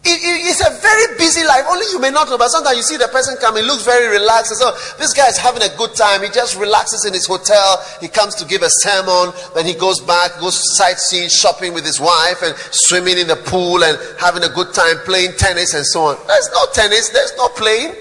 It, 0.07 0.23
it, 0.23 0.37
it's 0.47 0.63
a 0.63 0.71
very 0.79 1.19
busy 1.19 1.43
life. 1.43 1.67
Only 1.67 1.83
you 1.91 1.99
may 1.99 2.11
not 2.11 2.29
know, 2.31 2.37
but 2.37 2.47
sometimes 2.47 2.77
you 2.77 2.83
see 2.83 2.95
the 2.95 3.11
person 3.11 3.35
coming, 3.43 3.67
looks 3.67 3.83
very 3.83 4.07
relaxed. 4.07 4.55
And 4.55 4.59
so 4.63 4.71
this 4.95 5.11
guy 5.11 5.27
is 5.27 5.35
having 5.35 5.61
a 5.61 5.71
good 5.75 5.95
time. 5.99 6.23
He 6.23 6.29
just 6.31 6.55
relaxes 6.55 7.03
in 7.03 7.11
his 7.11 7.27
hotel. 7.27 7.83
He 7.99 8.07
comes 8.07 8.33
to 8.39 8.47
give 8.47 8.63
a 8.63 8.71
sermon. 8.71 9.35
Then 9.51 9.67
he 9.67 9.75
goes 9.75 9.99
back, 9.99 10.39
goes 10.39 10.55
sightseeing, 10.79 11.27
shopping 11.27 11.73
with 11.75 11.83
his 11.83 11.99
wife, 11.99 12.39
and 12.39 12.55
swimming 12.71 13.19
in 13.19 13.27
the 13.27 13.35
pool 13.35 13.83
and 13.83 13.99
having 14.15 14.47
a 14.47 14.49
good 14.55 14.71
time, 14.73 14.95
playing 15.03 15.35
tennis 15.35 15.75
and 15.75 15.85
so 15.85 16.07
on. 16.07 16.15
There's 16.25 16.49
no 16.55 16.63
tennis. 16.71 17.09
There's 17.11 17.35
no 17.35 17.49
playing. 17.49 17.91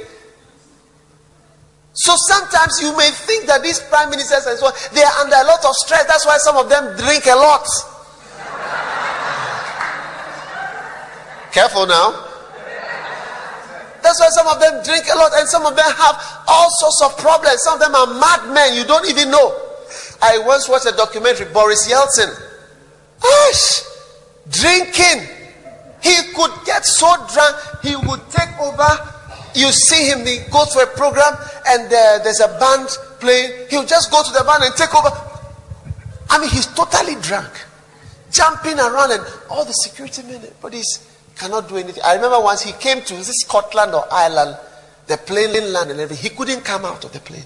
So 1.98 2.14
sometimes 2.14 2.78
you 2.78 2.94
may 2.94 3.10
think 3.10 3.50
that 3.50 3.64
these 3.64 3.80
prime 3.80 4.10
ministers 4.10 4.46
and 4.46 4.54
so 4.62 4.66
on, 4.70 4.74
they 4.94 5.02
are 5.02 5.16
under 5.26 5.42
a 5.42 5.46
lot 5.50 5.64
of 5.64 5.74
stress. 5.74 6.06
That's 6.06 6.26
why 6.26 6.38
some 6.38 6.56
of 6.56 6.68
them 6.68 6.94
drink 6.94 7.26
a 7.26 7.34
lot. 7.34 7.66
Careful 11.56 11.86
now. 11.86 12.12
That's 14.02 14.20
why 14.20 14.28
some 14.28 14.46
of 14.46 14.60
them 14.60 14.84
drink 14.84 15.06
a 15.10 15.16
lot 15.16 15.32
and 15.36 15.48
some 15.48 15.64
of 15.64 15.74
them 15.74 15.90
have 15.90 16.44
all 16.46 16.68
sorts 16.76 17.00
of 17.00 17.16
problems. 17.16 17.62
Some 17.62 17.80
of 17.80 17.80
them 17.80 17.94
are 17.94 18.06
madmen. 18.12 18.74
You 18.76 18.84
don't 18.84 19.08
even 19.08 19.30
know. 19.30 19.56
I 20.20 20.36
once 20.44 20.68
watched 20.68 20.84
a 20.84 20.92
documentary, 20.92 21.46
Boris 21.54 21.90
Yeltsin. 21.90 22.28
Gosh, 23.22 23.88
drinking. 24.50 25.32
He 26.02 26.14
could 26.34 26.52
get 26.66 26.84
so 26.84 27.08
drunk, 27.32 27.56
he 27.82 27.96
would 27.96 28.20
take 28.28 28.52
over. 28.60 28.92
You 29.54 29.72
see 29.72 30.10
him, 30.12 30.26
he 30.26 30.40
goes 30.52 30.74
to 30.74 30.80
a 30.80 30.86
program 30.86 31.40
and 31.68 31.86
uh, 31.86 32.18
there's 32.22 32.40
a 32.40 32.48
band 32.60 32.88
playing. 33.18 33.66
He'll 33.70 33.86
just 33.86 34.10
go 34.10 34.22
to 34.22 34.30
the 34.30 34.44
band 34.44 34.62
and 34.62 34.74
take 34.76 34.94
over. 34.94 35.08
I 36.28 36.38
mean, 36.38 36.50
he's 36.50 36.66
totally 36.66 37.14
drunk, 37.22 37.48
jumping 38.30 38.78
around, 38.78 39.12
and 39.12 39.24
all 39.48 39.64
the 39.64 39.72
security 39.72 40.22
men, 40.24 40.42
but 40.60 40.74
he's 40.74 41.15
Cannot 41.36 41.68
do 41.68 41.76
anything. 41.76 42.02
I 42.04 42.14
remember 42.14 42.40
once 42.40 42.62
he 42.62 42.72
came 42.72 43.02
to 43.02 43.14
this 43.14 43.40
Scotland 43.40 43.94
or 43.94 44.04
Ireland, 44.10 44.56
the 45.06 45.18
plane 45.18 45.52
landed 45.72 45.92
and 45.92 46.00
everything. 46.00 46.30
He 46.30 46.36
couldn't 46.36 46.64
come 46.64 46.84
out 46.84 47.04
of 47.04 47.12
the 47.12 47.20
plane. 47.20 47.44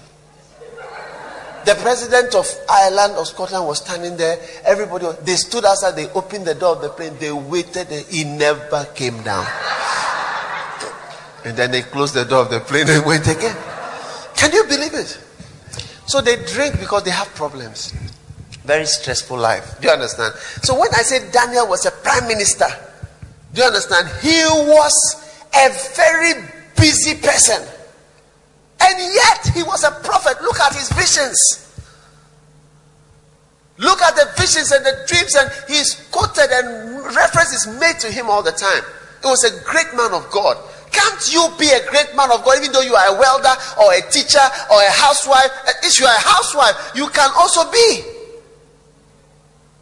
The 1.65 1.75
president 1.75 2.33
of 2.33 2.47
Ireland 2.67 3.15
or 3.17 3.25
Scotland 3.25 3.67
was 3.67 3.79
standing 3.79 4.17
there. 4.17 4.39
Everybody, 4.65 5.07
they 5.23 5.35
stood 5.35 5.63
outside. 5.63 5.95
They 5.95 6.09
opened 6.09 6.45
the 6.45 6.55
door 6.55 6.75
of 6.75 6.81
the 6.81 6.89
plane. 6.89 7.15
They 7.19 7.31
waited. 7.31 7.91
And 7.91 8.05
he 8.07 8.23
never 8.23 8.85
came 8.95 9.21
down. 9.21 9.45
And 11.45 11.55
then 11.55 11.71
they 11.71 11.81
closed 11.83 12.15
the 12.15 12.25
door 12.25 12.43
of 12.43 12.49
the 12.49 12.61
plane 12.61 12.89
and 12.89 13.05
went 13.11 13.27
again. 13.27 13.55
Can 14.35 14.51
you 14.53 14.63
believe 14.63 14.93
it? 14.93 15.19
So 16.07 16.21
they 16.21 16.37
drink 16.45 16.79
because 16.79 17.03
they 17.03 17.11
have 17.11 17.27
problems. 17.35 17.93
Very 18.65 18.85
stressful 18.85 19.37
life. 19.37 19.79
Do 19.81 19.87
you 19.87 19.93
understand? 19.93 20.33
So 20.63 20.79
when 20.79 20.89
I 20.95 21.01
said 21.03 21.31
Daniel 21.31 21.67
was 21.67 21.85
a 21.85 21.91
prime 21.91 22.27
minister, 22.27 22.65
do 23.53 23.61
you 23.61 23.67
understand? 23.67 24.07
He 24.21 24.43
was 24.45 24.93
a 25.53 25.69
very 25.95 26.33
busy 26.77 27.15
person. 27.19 27.61
And 28.81 28.97
yet 28.97 29.51
he 29.53 29.63
was 29.63 29.83
a 29.83 29.91
prophet. 29.91 30.41
Look 30.41 30.59
at 30.59 30.73
his 30.73 30.89
visions. 30.93 31.67
Look 33.77 34.01
at 34.01 34.15
the 34.15 34.29
visions 34.37 34.71
and 34.71 34.85
the 34.85 35.05
dreams, 35.07 35.35
and 35.35 35.51
he's 35.67 36.07
quoted 36.11 36.49
and 36.51 37.03
references 37.15 37.67
made 37.79 37.99
to 37.99 38.07
him 38.07 38.29
all 38.29 38.43
the 38.43 38.51
time. 38.51 38.83
He 39.21 39.27
was 39.27 39.43
a 39.43 39.63
great 39.65 39.93
man 39.95 40.13
of 40.13 40.29
God. 40.31 40.57
Can't 40.91 41.33
you 41.33 41.47
be 41.57 41.67
a 41.69 41.85
great 41.89 42.15
man 42.15 42.31
of 42.31 42.43
God 42.43 42.57
even 42.59 42.71
though 42.71 42.81
you 42.81 42.95
are 42.95 43.15
a 43.15 43.19
welder 43.19 43.53
or 43.81 43.93
a 43.93 44.01
teacher 44.11 44.43
or 44.69 44.81
a 44.81 44.91
housewife? 44.91 45.49
If 45.83 45.99
you 45.99 46.05
are 46.05 46.15
a 46.15 46.19
housewife, 46.19 46.91
you 46.95 47.07
can 47.09 47.29
also 47.35 47.69
be. 47.71 48.01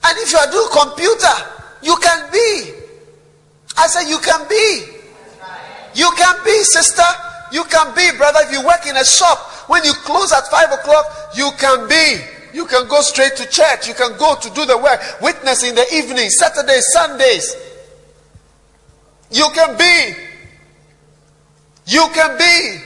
And 0.06 0.18
if 0.20 0.32
you 0.32 0.38
are 0.38 0.52
doing 0.52 0.70
computer, 0.72 1.36
you 1.82 1.96
can 1.98 2.32
be. 2.32 2.79
I 3.80 3.88
said, 3.88 4.10
You 4.10 4.20
can 4.20 4.48
be. 4.48 5.00
You 5.96 6.12
can 6.16 6.36
be, 6.46 6.64
sister. 6.64 7.08
You 7.52 7.64
can 7.64 7.96
be, 7.96 8.16
brother. 8.18 8.40
If 8.44 8.52
you 8.52 8.66
work 8.66 8.86
in 8.86 8.96
a 8.96 9.06
shop, 9.06 9.40
when 9.70 9.84
you 9.84 9.94
close 10.04 10.32
at 10.32 10.48
five 10.48 10.72
o'clock, 10.72 11.06
you 11.36 11.50
can 11.58 11.88
be. 11.88 12.20
You 12.54 12.66
can 12.66 12.88
go 12.88 13.02
straight 13.02 13.36
to 13.38 13.48
church. 13.50 13.88
You 13.88 13.94
can 13.94 14.18
go 14.18 14.36
to 14.36 14.50
do 14.52 14.66
the 14.66 14.78
work. 14.78 15.00
Witness 15.22 15.64
in 15.64 15.76
the 15.76 15.86
evening, 15.94 16.30
Saturdays, 16.30 16.86
Sundays. 16.92 17.56
You 19.32 19.48
can 19.54 19.78
be. 19.78 20.16
You 21.86 22.08
can 22.14 22.38
be. 22.38 22.84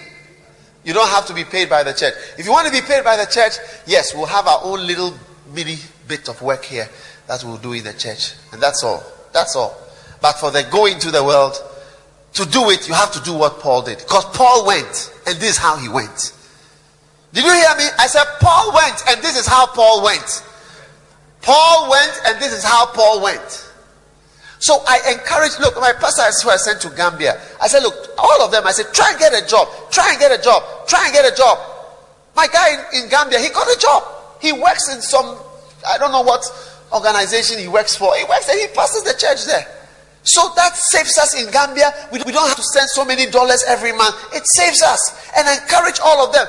You 0.83 0.93
don't 0.93 1.09
have 1.09 1.25
to 1.27 1.33
be 1.33 1.45
paid 1.45 1.69
by 1.69 1.83
the 1.83 1.93
church. 1.93 2.13
If 2.38 2.45
you 2.45 2.51
want 2.51 2.67
to 2.67 2.73
be 2.73 2.81
paid 2.81 3.03
by 3.03 3.15
the 3.15 3.25
church, 3.25 3.53
yes, 3.88 4.13
we'll 4.13 4.25
have 4.25 4.47
our 4.47 4.59
own 4.63 4.85
little 4.85 5.13
mini 5.53 5.77
bit 6.07 6.27
of 6.27 6.41
work 6.41 6.65
here 6.65 6.89
that 7.27 7.43
we'll 7.43 7.57
do 7.57 7.73
in 7.73 7.85
the 7.85 7.93
church. 7.93 8.33
And 8.51 8.62
that's 8.62 8.83
all. 8.83 9.03
That's 9.31 9.55
all. 9.55 9.77
But 10.23 10.39
for 10.39 10.51
the 10.51 10.63
going 10.71 10.99
to 10.99 11.11
the 11.11 11.21
world, 11.21 11.51
to 12.35 12.45
do 12.47 12.69
it, 12.69 12.87
you 12.87 12.93
have 12.93 13.11
to 13.11 13.21
do 13.23 13.33
what 13.33 13.59
Paul 13.59 13.81
did. 13.81 13.97
Because 13.97 14.23
Paul 14.31 14.65
went, 14.65 15.11
and 15.27 15.35
this 15.35 15.51
is 15.51 15.57
how 15.57 15.75
he 15.75 15.89
went. 15.89 16.31
Did 17.33 17.43
you 17.43 17.51
hear 17.51 17.75
me? 17.75 17.83
I 17.99 18.07
said, 18.07 18.23
Paul 18.39 18.71
went, 18.73 19.03
and 19.09 19.21
this 19.21 19.37
is 19.37 19.45
how 19.45 19.67
Paul 19.67 20.01
went. 20.01 20.41
Paul 21.41 21.91
went, 21.91 22.21
and 22.25 22.39
this 22.39 22.53
is 22.53 22.63
how 22.63 22.85
Paul 22.85 23.21
went. 23.21 23.69
So 24.59 24.81
I 24.87 25.11
encourage, 25.11 25.59
look, 25.59 25.75
my 25.75 25.91
pastor 25.91 26.23
who 26.41 26.49
I 26.51 26.55
sent 26.55 26.79
to 26.83 26.89
Gambia. 26.91 27.37
I 27.61 27.67
said, 27.67 27.83
look, 27.83 27.93
all 28.17 28.41
of 28.43 28.51
them, 28.53 28.65
I 28.65 28.71
said, 28.71 28.93
try 28.93 29.11
and 29.11 29.19
get 29.19 29.33
a 29.33 29.45
job. 29.45 29.67
Try 29.91 30.11
and 30.11 30.19
get 30.21 30.31
a 30.31 30.41
job. 30.41 30.87
Try 30.87 31.03
and 31.03 31.13
get 31.13 31.25
a 31.25 31.35
job. 31.35 31.59
My 32.33 32.47
guy 32.47 32.79
in, 32.93 33.03
in 33.03 33.09
Gambia, 33.09 33.39
he 33.39 33.49
got 33.49 33.67
a 33.67 33.77
job. 33.77 34.03
He 34.39 34.53
works 34.53 34.87
in 34.87 35.01
some, 35.01 35.37
I 35.85 35.97
don't 35.97 36.13
know 36.13 36.21
what 36.21 36.45
organization 36.93 37.59
he 37.59 37.67
works 37.67 37.97
for. 37.97 38.15
He 38.15 38.23
works 38.23 38.47
and 38.47 38.57
he 38.57 38.67
passes 38.67 39.03
the 39.03 39.19
church 39.19 39.45
there. 39.47 39.67
So 40.23 40.51
that 40.55 40.75
saves 40.75 41.17
us 41.17 41.35
in 41.35 41.51
Gambia. 41.51 41.91
We, 42.11 42.19
don't 42.19 42.47
have 42.47 42.55
to 42.55 42.63
send 42.63 42.89
so 42.89 43.03
many 43.03 43.29
dollars 43.29 43.63
every 43.67 43.91
month. 43.91 44.15
It 44.33 44.43
saves 44.55 44.81
us. 44.81 45.31
And 45.35 45.47
I 45.47 45.55
encourage 45.61 45.99
all 45.99 46.25
of 46.25 46.33
them. 46.33 46.47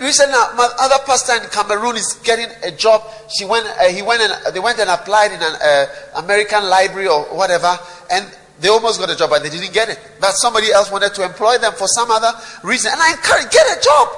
Recently, 0.00 0.32
my 0.54 0.68
other 0.78 1.02
pastor 1.04 1.34
in 1.42 1.48
Cameroon 1.50 1.96
is 1.96 2.20
getting 2.22 2.46
a 2.62 2.70
job. 2.70 3.02
She 3.36 3.44
went, 3.44 3.66
uh, 3.66 3.88
he 3.88 4.02
went 4.02 4.22
and 4.22 4.54
they 4.54 4.60
went 4.60 4.78
and 4.78 4.90
applied 4.90 5.32
in 5.32 5.40
an 5.42 5.54
uh, 5.62 5.86
American 6.22 6.68
library 6.68 7.08
or 7.08 7.24
whatever, 7.34 7.78
and 8.10 8.26
they 8.60 8.68
almost 8.68 9.00
got 9.00 9.10
a 9.10 9.16
job, 9.16 9.30
but 9.30 9.42
they 9.42 9.50
didn't 9.50 9.72
get 9.72 9.88
it. 9.88 9.98
But 10.20 10.32
somebody 10.32 10.70
else 10.70 10.92
wanted 10.92 11.14
to 11.14 11.24
employ 11.24 11.58
them 11.58 11.72
for 11.72 11.88
some 11.88 12.10
other 12.10 12.30
reason. 12.62 12.92
And 12.92 13.00
I 13.00 13.12
encourage, 13.12 13.50
get 13.50 13.66
a 13.66 13.80
job. 13.80 14.08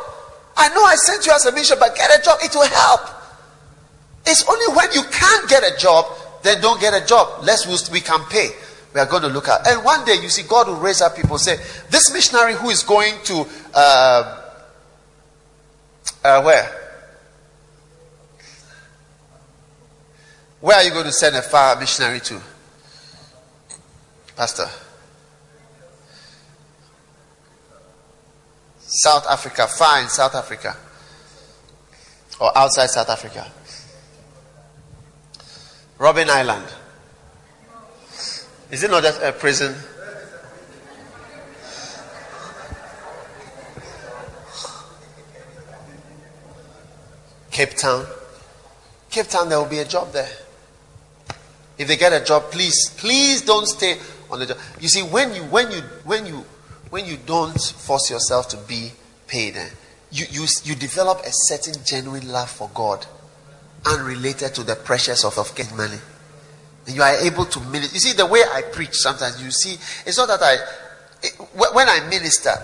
I 0.57 0.69
know 0.75 0.85
I 0.85 0.97
sent 0.97 1.25
you 1.25 1.33
as 1.33 1.47
a 1.47 1.53
mission, 1.53 1.77
but 1.79 1.95
get 1.95 2.11
a 2.11 2.23
job. 2.23 2.39
It 2.43 2.55
will 2.55 2.67
help. 2.67 3.01
It's 4.27 4.45
only 4.49 4.77
when 4.77 4.93
you 4.93 5.03
can't 5.11 5.49
get 5.49 5.63
a 5.63 5.77
job, 5.79 6.07
then 6.43 6.61
don't 6.61 6.81
get 6.81 6.93
a 6.93 7.07
job. 7.07 7.45
Less 7.45 7.91
we 7.91 8.01
can 8.01 8.21
pay 8.29 8.51
we 8.95 9.01
are 9.01 9.07
going 9.07 9.23
to 9.23 9.29
look 9.29 9.49
at. 9.49 9.67
And 9.67 9.85
one 9.85 10.05
day 10.05 10.15
you 10.21 10.29
see 10.29 10.43
God 10.43 10.69
will 10.69 10.77
raise 10.77 11.01
up 11.01 11.17
people 11.17 11.39
say, 11.39 11.57
this 11.91 12.13
missionary 12.13 12.55
who 12.55 12.71
is 12.71 12.83
going 12.83 13.15
to 13.25 13.47
uh, 13.75 14.45
uh, 16.25 16.43
where? 16.43 16.75
Where 20.61 20.77
are 20.77 20.83
you 20.83 20.91
going 20.91 21.05
to 21.05 21.13
send 21.13 21.37
a 21.37 21.43
far 21.43 21.79
missionary 21.79 22.21
to? 22.21 22.41
Pastor. 24.37 24.69
South 28.81 29.27
Africa, 29.29 29.67
fine, 29.67 30.09
South 30.09 30.35
Africa. 30.35 30.77
Or 32.41 32.57
outside 32.57 32.87
South 32.87 33.11
Africa. 33.11 33.47
Robben 35.99 36.29
Island. 36.29 36.67
Is 38.71 38.83
it 38.83 38.91
not 38.91 39.03
just 39.03 39.23
a 39.23 39.33
prison? 39.33 39.75
Cape 47.51 47.75
Town. 47.75 48.07
Cape 49.11 49.27
Town, 49.27 49.49
there 49.49 49.59
will 49.59 49.67
be 49.67 49.79
a 49.79 49.85
job 49.85 50.13
there. 50.13 50.29
If 51.79 51.89
they 51.89 51.97
get 51.97 52.13
a 52.13 52.25
job, 52.25 52.51
please, 52.51 52.91
please 52.97 53.43
don't 53.43 53.67
stay 53.67 53.97
on 54.31 54.41
the 54.41 54.47
job. 54.47 54.59
You 54.81 54.89
see, 54.89 55.03
when 55.03 55.35
you 55.35 55.43
when 55.45 55.71
you 55.71 55.81
when 56.05 56.27
you 56.27 56.45
when 56.91 57.07
you 57.07 57.17
don't 57.25 57.61
force 57.61 58.11
yourself 58.11 58.49
to 58.51 58.57
be 58.57 58.93
paid, 59.27 59.57
eh, 59.57 59.71
you, 60.11 60.27
you 60.31 60.47
you 60.65 60.75
develop 60.75 61.21
a 61.25 61.31
certain 61.31 61.83
genuine 61.85 62.29
love 62.29 62.51
for 62.51 62.71
God, 62.75 63.07
unrelated 63.87 64.55
to 64.57 64.63
the 64.63 64.75
pressures 64.75 65.25
of, 65.25 65.39
of 65.39 65.55
getting 65.55 65.77
money. 65.77 65.99
You 66.89 67.03
are 67.03 67.15
able 67.17 67.45
to 67.45 67.61
minister. 67.61 67.95
You 67.95 68.01
see, 68.01 68.13
the 68.15 68.27
way 68.27 68.41
I 68.41 68.63
preach 68.63 68.95
sometimes, 68.95 69.43
you 69.43 69.51
see, 69.51 69.75
it's 70.07 70.17
not 70.17 70.29
that 70.29 70.43
I 70.43 70.57
it, 71.23 71.33
when 71.73 71.89
I 71.89 72.07
minister, 72.09 72.55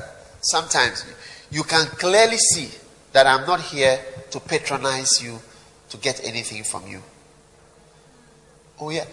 sometimes 0.41 1.05
you 1.51 1.63
can 1.63 1.87
clearly 1.87 2.37
see 2.37 2.71
that 3.13 3.27
I'm 3.27 3.47
not 3.47 3.61
here 3.61 3.99
to 4.31 4.41
patronize 4.41 5.23
you 5.23 5.39
to 5.91 5.97
get 5.99 6.25
anything 6.25 6.65
from 6.65 6.87
you. 6.87 7.03
Oh, 8.81 8.91
yeah. 8.91 9.05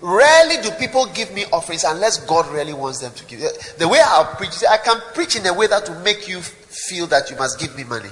Rarely 0.00 0.62
do 0.62 0.70
people 0.72 1.06
give 1.06 1.32
me 1.32 1.44
offerings 1.52 1.84
unless 1.84 2.24
God 2.24 2.46
really 2.52 2.72
wants 2.72 3.00
them 3.00 3.12
to 3.14 3.24
give. 3.24 3.40
The 3.78 3.88
way 3.88 3.98
I 3.98 4.34
preach, 4.36 4.62
I 4.68 4.76
can 4.76 5.00
preach 5.14 5.36
in 5.36 5.46
a 5.46 5.52
way 5.52 5.66
that 5.66 5.88
will 5.88 6.00
make 6.00 6.28
you 6.28 6.40
feel 6.40 7.06
that 7.08 7.30
you 7.30 7.36
must 7.36 7.58
give 7.58 7.76
me 7.76 7.84
money. 7.84 8.10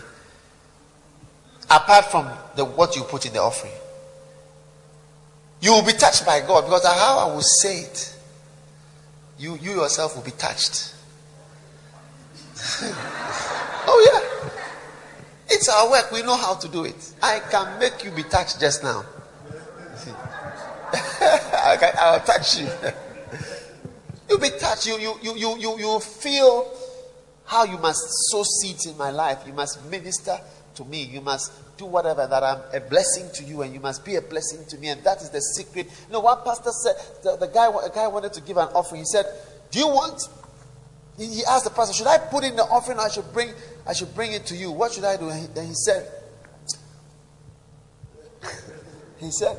Apart 1.70 2.06
from 2.06 2.28
the 2.56 2.64
what 2.64 2.96
you 2.96 3.02
put 3.02 3.26
in 3.26 3.32
the 3.32 3.40
offering. 3.40 3.72
You 5.60 5.72
will 5.72 5.84
be 5.84 5.92
touched 5.92 6.26
by 6.26 6.40
God 6.40 6.64
because 6.64 6.84
how 6.86 7.18
I 7.18 7.34
will 7.34 7.40
say 7.42 7.80
it, 7.80 8.16
you, 9.38 9.56
you 9.56 9.72
yourself 9.72 10.16
will 10.16 10.22
be 10.22 10.30
touched. 10.32 10.94
oh, 13.86 14.10
yeah. 14.12 14.50
It's 15.48 15.68
our 15.68 15.90
work. 15.90 16.10
We 16.10 16.22
know 16.22 16.36
how 16.36 16.54
to 16.54 16.68
do 16.68 16.84
it. 16.84 17.14
I 17.22 17.40
can 17.50 17.78
make 17.78 18.04
you 18.04 18.10
be 18.10 18.22
touched 18.22 18.60
just 18.60 18.82
now. 18.82 19.04
I 20.92 21.76
can, 21.78 21.94
I'll 21.98 22.20
touch 22.20 22.58
you. 22.58 22.68
You'll 24.28 24.40
be 24.40 24.50
touched. 24.50 24.86
You, 24.86 24.98
you, 24.98 25.18
you, 25.22 25.36
you, 25.36 25.58
you, 25.58 25.78
you 25.78 26.00
feel 26.00 26.72
how 27.44 27.64
you 27.64 27.78
must 27.78 28.02
sow 28.30 28.42
seeds 28.42 28.86
in 28.86 28.96
my 28.96 29.10
life. 29.10 29.38
You 29.46 29.52
must 29.52 29.84
minister 29.90 30.38
to 30.74 30.84
me. 30.84 31.04
You 31.04 31.20
must 31.20 31.52
do 31.76 31.86
whatever 31.86 32.26
that 32.26 32.42
I'm 32.42 32.60
a 32.72 32.80
blessing 32.80 33.28
to 33.34 33.44
you, 33.44 33.62
and 33.62 33.72
you 33.72 33.80
must 33.80 34.04
be 34.04 34.16
a 34.16 34.22
blessing 34.22 34.64
to 34.68 34.78
me. 34.78 34.88
And 34.88 35.02
that 35.04 35.22
is 35.22 35.30
the 35.30 35.40
secret. 35.40 35.86
You 36.06 36.12
know, 36.12 36.20
one 36.20 36.38
pastor 36.44 36.70
said 36.70 36.94
the, 37.22 37.36
the 37.36 37.52
guy, 37.52 37.66
a 37.68 37.90
guy 37.90 38.08
wanted 38.08 38.32
to 38.34 38.40
give 38.40 38.56
an 38.56 38.68
offering. 38.68 39.02
He 39.02 39.06
said, 39.06 39.26
"Do 39.70 39.78
you 39.78 39.88
want?" 39.88 40.20
He 41.18 41.42
asked 41.48 41.64
the 41.64 41.70
pastor, 41.70 41.94
"Should 41.94 42.06
I 42.06 42.18
put 42.18 42.44
in 42.44 42.56
the 42.56 42.64
offering? 42.64 42.98
I 42.98 43.08
should 43.08 43.32
bring 43.32 43.52
I 43.86 43.92
should 43.92 44.14
bring 44.14 44.32
it 44.32 44.46
to 44.46 44.56
you. 44.56 44.72
What 44.72 44.92
should 44.92 45.04
I 45.04 45.16
do? 45.16 45.28
And 45.28 45.40
he, 45.40 45.46
then 45.46 45.66
he 45.68 45.74
said, 45.74 46.10
he 49.18 49.30
said, 49.30 49.56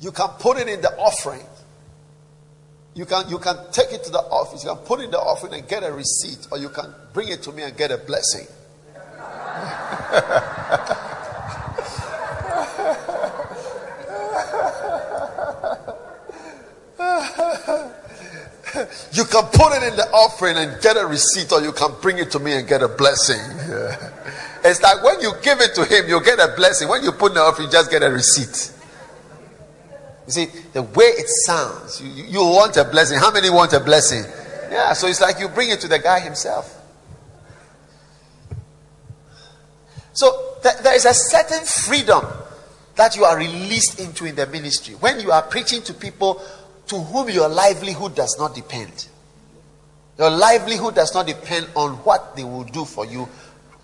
you 0.00 0.10
can 0.10 0.28
put 0.38 0.56
it 0.58 0.68
in 0.68 0.80
the 0.80 0.96
offering. 0.96 1.44
You 2.94 3.04
can, 3.04 3.28
you 3.28 3.38
can 3.38 3.56
take 3.70 3.92
it 3.92 4.02
to 4.04 4.10
the 4.10 4.18
office. 4.18 4.64
You 4.64 4.70
can 4.70 4.78
put 4.84 5.00
it 5.00 5.04
in 5.04 5.10
the 5.10 5.18
offering 5.18 5.52
and 5.54 5.68
get 5.68 5.84
a 5.84 5.92
receipt, 5.92 6.48
or 6.50 6.58
you 6.58 6.70
can 6.70 6.94
bring 7.12 7.28
it 7.28 7.42
to 7.42 7.52
me 7.52 7.62
and 7.62 7.76
get 7.76 7.90
a 7.90 7.98
blessing. 7.98 8.46
You 19.12 19.24
can 19.24 19.44
put 19.44 19.72
it 19.72 19.82
in 19.82 19.96
the 19.96 20.08
offering 20.12 20.56
and 20.56 20.80
get 20.80 20.96
a 20.96 21.06
receipt, 21.06 21.52
or 21.52 21.60
you 21.60 21.72
can 21.72 21.94
bring 22.00 22.18
it 22.18 22.30
to 22.32 22.38
me 22.38 22.52
and 22.52 22.68
get 22.68 22.82
a 22.82 22.88
blessing. 22.88 23.40
It's 24.62 24.82
like 24.82 25.02
when 25.02 25.20
you 25.20 25.32
give 25.42 25.60
it 25.60 25.74
to 25.76 25.84
him, 25.84 26.06
you 26.06 26.22
get 26.22 26.38
a 26.38 26.54
blessing. 26.54 26.88
When 26.88 27.02
you 27.02 27.12
put 27.12 27.32
in 27.32 27.36
the 27.36 27.40
offering, 27.40 27.68
you 27.68 27.72
just 27.72 27.90
get 27.90 28.02
a 28.02 28.10
receipt. 28.10 28.76
You 30.26 30.32
see, 30.32 30.46
the 30.72 30.82
way 30.82 31.06
it 31.06 31.28
sounds, 31.46 32.00
you, 32.00 32.24
you 32.24 32.40
want 32.40 32.76
a 32.76 32.84
blessing. 32.84 33.18
How 33.18 33.32
many 33.32 33.48
want 33.48 33.72
a 33.72 33.80
blessing? 33.80 34.22
Yeah, 34.70 34.92
so 34.92 35.06
it's 35.06 35.20
like 35.20 35.40
you 35.40 35.48
bring 35.48 35.70
it 35.70 35.80
to 35.80 35.88
the 35.88 35.98
guy 35.98 36.20
himself. 36.20 36.76
So 40.12 40.56
th- 40.62 40.76
there 40.82 40.94
is 40.94 41.06
a 41.06 41.14
certain 41.14 41.64
freedom 41.64 42.24
that 42.96 43.16
you 43.16 43.24
are 43.24 43.36
released 43.38 43.98
into 43.98 44.26
in 44.26 44.36
the 44.36 44.46
ministry. 44.46 44.94
When 44.94 45.20
you 45.20 45.32
are 45.32 45.42
preaching 45.42 45.82
to 45.82 45.94
people 45.94 46.42
to 46.90 46.98
whom 46.98 47.28
your 47.30 47.48
livelihood 47.48 48.16
does 48.16 48.36
not 48.36 48.52
depend. 48.52 49.06
Your 50.18 50.28
livelihood 50.28 50.96
does 50.96 51.14
not 51.14 51.24
depend 51.24 51.68
on 51.76 51.92
what 51.98 52.34
they 52.34 52.42
will 52.42 52.64
do 52.64 52.84
for 52.84 53.06
you, 53.06 53.28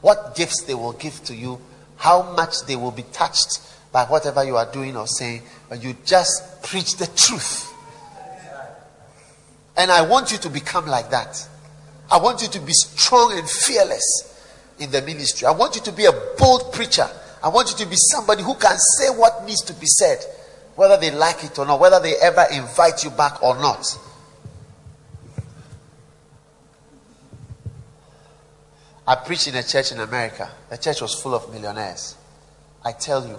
what 0.01 0.35
gifts 0.35 0.65
they 0.65 0.75
will 0.75 0.93
give 0.93 1.23
to 1.25 1.35
you, 1.35 1.61
how 1.97 2.35
much 2.35 2.67
they 2.67 2.75
will 2.75 2.91
be 2.91 3.05
touched 3.05 3.63
by 3.93 4.05
whatever 4.07 4.43
you 4.43 4.57
are 4.57 4.71
doing 4.73 4.97
or 4.97 5.07
saying, 5.07 5.43
but 5.69 5.83
you 5.85 5.97
just 6.05 6.65
preach 6.65 6.97
the 6.97 7.07
truth. 7.07 7.73
And 9.77 9.93
I 9.93 10.03
want 10.03 10.33
you 10.33 10.39
to 10.39 10.51
become 10.51 10.87
like 10.87 11.11
that. 11.11 11.49
I 12.11 12.19
want 12.19 12.43
you 12.43 12.49
to 12.49 12.61
be 12.61 12.73
strong 12.73 13.39
and 13.39 13.49
fearless 13.49 14.35
in 14.81 14.91
the 14.91 15.01
ministry. 15.03 15.47
I 15.47 15.53
want 15.53 15.77
you 15.77 15.83
to 15.83 15.93
be 15.93 16.07
a 16.07 16.13
bold 16.37 16.73
preacher. 16.73 17.09
I 17.41 17.51
want 17.51 17.71
you 17.71 17.77
to 17.85 17.87
be 17.87 17.97
somebody 17.97 18.43
who 18.43 18.57
can 18.57 18.77
say 18.77 19.11
what 19.11 19.45
needs 19.47 19.63
to 19.63 19.75
be 19.75 19.87
said 19.87 20.19
whether 20.77 20.99
they 20.99 21.11
like 21.11 21.43
it 21.43 21.59
or 21.59 21.67
not, 21.67 21.81
whether 21.81 21.99
they 21.99 22.15
ever 22.17 22.45
invite 22.53 23.03
you 23.03 23.11
back 23.11 23.43
or 23.43 23.57
not. 23.57 23.85
I 29.09 29.15
preached 29.15 29.49
in 29.49 29.55
a 29.55 29.63
church 29.63 29.93
in 29.93 30.01
America. 30.01 30.51
The 30.69 30.77
church 30.77 31.01
was 31.01 31.15
full 31.15 31.35
of 31.35 31.51
millionaires. 31.53 32.17
I 32.85 32.93
tell 32.93 33.27
you, 33.27 33.39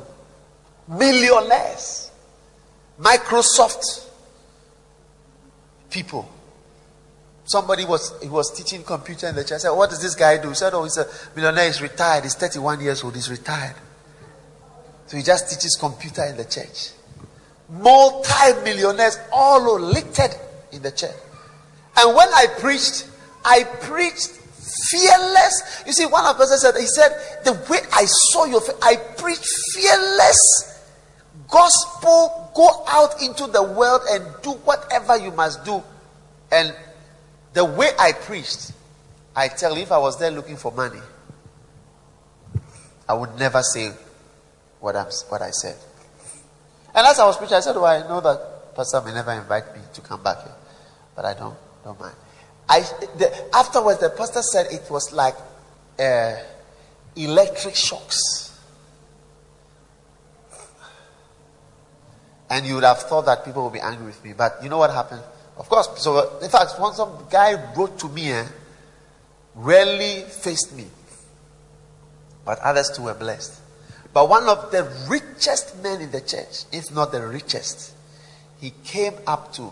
millionaires. 0.88 2.10
Microsoft 3.00 4.08
people. 5.89 6.28
Somebody 7.45 7.86
was 7.86 8.13
he 8.21 8.30
was 8.30 8.52
teaching 8.52 8.84
computer 8.84 9.28
in 9.28 9.36
the 9.36 9.43
church. 9.43 9.54
I 9.54 9.58
said, 9.58 9.71
What 9.71 9.89
does 9.89 10.02
this 10.02 10.15
guy 10.15 10.41
do? 10.41 10.50
He 10.50 10.56
said, 10.56 10.73
Oh, 10.73 10.84
he's 10.84 10.97
a 10.97 11.08
millionaire, 11.36 11.67
he's 11.67 11.82
retired, 11.82 12.23
he's 12.23 12.36
31 12.36 12.82
years 12.82 13.04
old, 13.04 13.15
he's 13.15 13.30
retired. 13.30 13.76
So 15.06 15.17
he 15.17 15.23
just 15.23 15.50
teaches 15.50 15.78
computer 15.80 16.26
in 16.26 16.36
the 16.36 16.45
church 16.45 16.91
multi-millionaires 17.69 19.19
all 19.32 19.80
littered 19.80 20.36
in 20.71 20.82
the 20.82 20.91
church. 20.91 21.15
And 21.97 22.15
when 22.15 22.27
I 22.30 22.47
preached, 22.60 23.10
I 23.43 23.63
preached 23.63 24.30
fearless. 24.89 25.84
You 25.86 25.93
see, 25.93 26.06
one 26.06 26.25
of 26.25 26.39
us 26.39 26.62
said, 26.62 26.75
he 26.75 26.86
said, 26.86 27.43
the 27.43 27.53
way 27.69 27.80
I 27.93 28.06
saw 28.06 28.45
your 28.45 28.62
face, 28.62 28.75
I 28.82 28.95
preached 28.95 29.47
fearless 29.73 30.84
gospel. 31.49 32.51
Go 32.56 32.84
out 32.88 33.21
into 33.21 33.47
the 33.47 33.63
world 33.63 34.01
and 34.10 34.23
do 34.41 34.51
whatever 34.51 35.17
you 35.17 35.32
must 35.32 35.63
do. 35.65 35.82
And 36.51 36.73
the 37.53 37.65
way 37.65 37.89
I 37.99 38.12
preached, 38.12 38.71
I 39.36 39.47
tell 39.47 39.75
you, 39.75 39.84
if 39.84 39.91
I 39.91 39.97
was 39.97 40.19
there 40.19 40.32
looking 40.32 40.58
for 40.58 40.71
money, 40.71 40.99
I 43.10 43.13
would 43.13 43.38
never 43.39 43.63
say 43.63 43.91
what, 44.80 44.95
I'm, 44.95 45.08
what 45.30 45.41
I 45.41 45.51
said. 45.51 45.77
And 46.98 47.06
as 47.06 47.20
I 47.20 47.28
was 47.28 47.38
preaching, 47.38 47.58
I 47.58 47.60
said, 47.60 47.76
"Well, 47.76 47.86
I 47.86 48.08
know 48.08 48.22
that 48.22 48.76
Pastor 48.76 49.00
may 49.02 49.14
never 49.14 49.32
invite 49.32 49.72
me 49.76 49.82
to 49.94 50.02
come 50.02 50.24
back 50.24 50.42
here, 50.42 50.56
but 51.16 51.26
I 51.26 51.36
don't 51.36 51.56
don't 51.84 52.00
mind." 52.00 52.16
I 52.68 52.80
the, 52.80 53.56
afterwards, 53.56 54.00
the 54.00 54.10
pastor 54.10 54.42
said 54.42 54.66
it 54.72 54.90
was 54.90 55.14
like 55.14 55.36
uh, 56.00 56.34
electric 57.16 57.76
shocks, 57.76 58.60
and 62.50 62.66
you 62.66 62.74
would 62.74 62.84
have 62.84 63.04
thought 63.04 63.28
that 63.28 63.46
people 63.46 63.64
would 63.66 63.74
be 63.74 63.80
angry 63.80 64.08
with 64.08 64.24
me. 64.26 64.34
But 64.34 64.58
you 64.64 64.70
know 64.70 64.80
what 64.80 64.90
happened? 64.90 65.22
Of 65.56 65.70
course. 65.70 65.90
So, 65.98 66.40
in 66.40 66.50
fact, 66.50 66.80
once 66.80 66.98
some 66.98 67.28
guy 67.30 67.74
wrote 67.76 68.00
to 68.00 68.10
me, 68.10 68.32
eh, 68.32 68.48
rarely 69.54 70.24
faced 70.24 70.76
me, 70.76 70.88
but 72.44 72.58
others 72.58 72.90
too 72.90 73.04
were 73.04 73.14
blessed. 73.14 73.66
But 74.17 74.30
one 74.30 74.49
of 74.49 74.71
the 74.71 74.82
richest 75.08 75.84
men 75.84 76.01
in 76.01 76.10
the 76.10 76.21
church, 76.21 76.65
if 76.71 76.91
not 76.91 77.12
the 77.12 77.21
richest, 77.27 77.93
he 78.60 78.73
came 78.84 79.13
up 79.27 79.53
to 79.53 79.71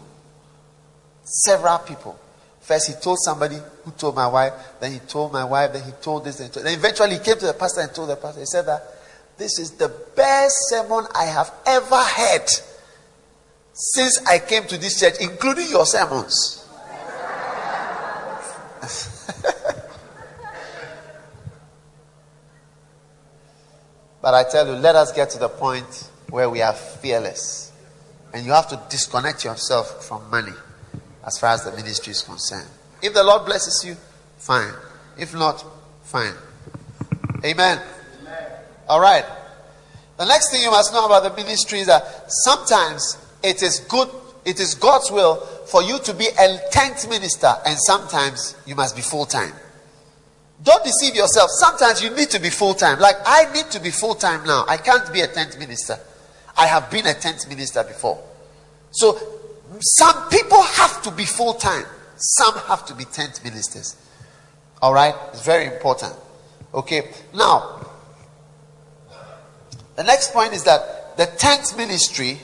several 1.24 1.80
people. 1.80 2.20
First, 2.62 2.90
he 2.90 2.94
told 2.94 3.18
somebody 3.26 3.56
who 3.84 3.90
told 3.94 4.14
my 4.14 4.28
wife, 4.28 4.54
then 4.80 4.92
he 4.92 5.00
told 5.00 5.34
my 5.34 5.44
wife, 5.44 5.74
then 5.74 5.82
he 5.82 5.92
told 5.94 6.26
this, 6.26 6.40
and 6.40 6.54
then 6.54 6.78
eventually 6.78 7.14
he 7.14 7.20
came 7.22 7.40
to 7.40 7.48
the 7.48 7.54
pastor 7.54 7.82
and 7.82 7.92
told 7.92 8.10
the 8.10 8.18
pastor. 8.18 8.42
He 8.42 8.46
said 8.46 8.68
that 8.68 8.84
this 9.36 9.58
is 9.58 9.72
the 9.72 9.90
best 10.16 10.54
sermon 10.70 11.08
I 11.16 11.24
have 11.24 11.52
ever 11.66 11.98
heard 11.98 12.48
since 13.74 14.24
I 14.28 14.38
came 14.38 14.66
to 14.66 14.78
this 14.78 15.00
church, 15.00 15.16
including 15.22 15.70
your 15.70 15.88
sermons. 15.88 16.70
but 24.26 24.34
I 24.34 24.44
tell 24.44 24.66
you, 24.66 24.74
let 24.74 24.96
us 24.96 25.12
get 25.12 25.30
to 25.30 25.38
the 25.38 25.50
point 25.50 26.10
where 26.32 26.50
we 26.50 26.60
are 26.64 26.74
fearless. 26.74 27.72
And 28.34 28.44
you 28.44 28.54
have 28.54 28.68
to 28.70 28.82
disconnect 28.90 29.46
yourself 29.46 30.04
from 30.04 30.28
money 30.32 30.52
as 31.24 31.38
far 31.38 31.52
as 31.52 31.64
the 31.64 31.72
ministry 31.74 32.10
is 32.10 32.24
concerned. 32.24 32.68
If 33.04 33.14
the 33.14 33.24
Lord 33.24 33.46
blesses 33.46 33.86
you, 33.86 33.96
fine. 34.40 34.74
If 35.16 35.36
not, 35.36 35.64
fine. 36.06 36.34
Amen. 37.46 37.80
Amen. 38.22 38.44
All 38.90 39.00
right. 39.00 39.26
The 40.18 40.26
next 40.26 40.50
thing 40.50 40.64
you 40.64 40.72
must 40.72 40.92
know 40.92 41.06
about 41.06 41.22
the 41.22 41.36
ministry 41.40 41.82
is 41.82 41.86
that 41.86 42.24
sometimes 42.28 43.20
it 43.44 43.62
is 43.62 43.82
good, 43.82 44.10
it 44.44 44.60
is 44.60 44.74
God's 44.74 45.12
will 45.12 45.36
for 45.68 45.84
you 45.84 46.00
to 46.00 46.16
be 46.16 46.26
a 46.40 46.58
tent 46.72 47.08
minister, 47.12 47.54
and 47.64 47.78
sometimes 47.78 48.56
you 48.66 48.74
must 48.74 48.96
be 48.96 49.04
full 49.04 49.28
time. 49.28 49.54
Don't 50.64 50.84
deceive 50.84 51.16
yourself. 51.16 51.50
Sometimes 51.52 52.02
you 52.02 52.10
need 52.12 52.30
to 52.30 52.40
be 52.40 52.50
full 52.50 52.74
time. 52.74 53.00
Like 53.00 53.18
I 53.26 53.52
need 53.54 53.70
to 53.72 53.80
be 53.80 53.92
full 53.92 54.16
time 54.16 54.46
now. 54.46 54.66
I 54.68 54.78
can't 54.78 55.12
be 55.12 55.22
a 55.22 55.28
tent 55.28 55.60
minister. 55.60 56.00
I 56.58 56.68
have 56.68 56.90
been 56.90 57.06
a 57.06 57.14
tent 57.14 57.46
minister 57.50 57.84
before. 57.84 58.22
So 58.92 59.20
some 59.80 60.30
people 60.30 60.62
have 60.62 61.02
to 61.04 61.12
be 61.12 61.26
full 61.26 61.54
time, 61.54 61.86
some 62.18 62.54
have 62.68 62.86
to 62.86 62.96
be 62.96 63.06
tent 63.06 63.42
ministers. 63.44 63.96
All 64.82 64.94
right? 64.94 65.16
It's 65.34 65.46
very 65.46 65.66
important. 65.66 66.14
Okay. 66.74 67.10
Now, 67.34 67.86
the 69.96 70.04
next 70.04 70.34
point 70.34 70.54
is 70.54 70.64
that 70.64 71.18
the 71.18 71.26
tent 71.26 71.76
ministry 71.78 72.40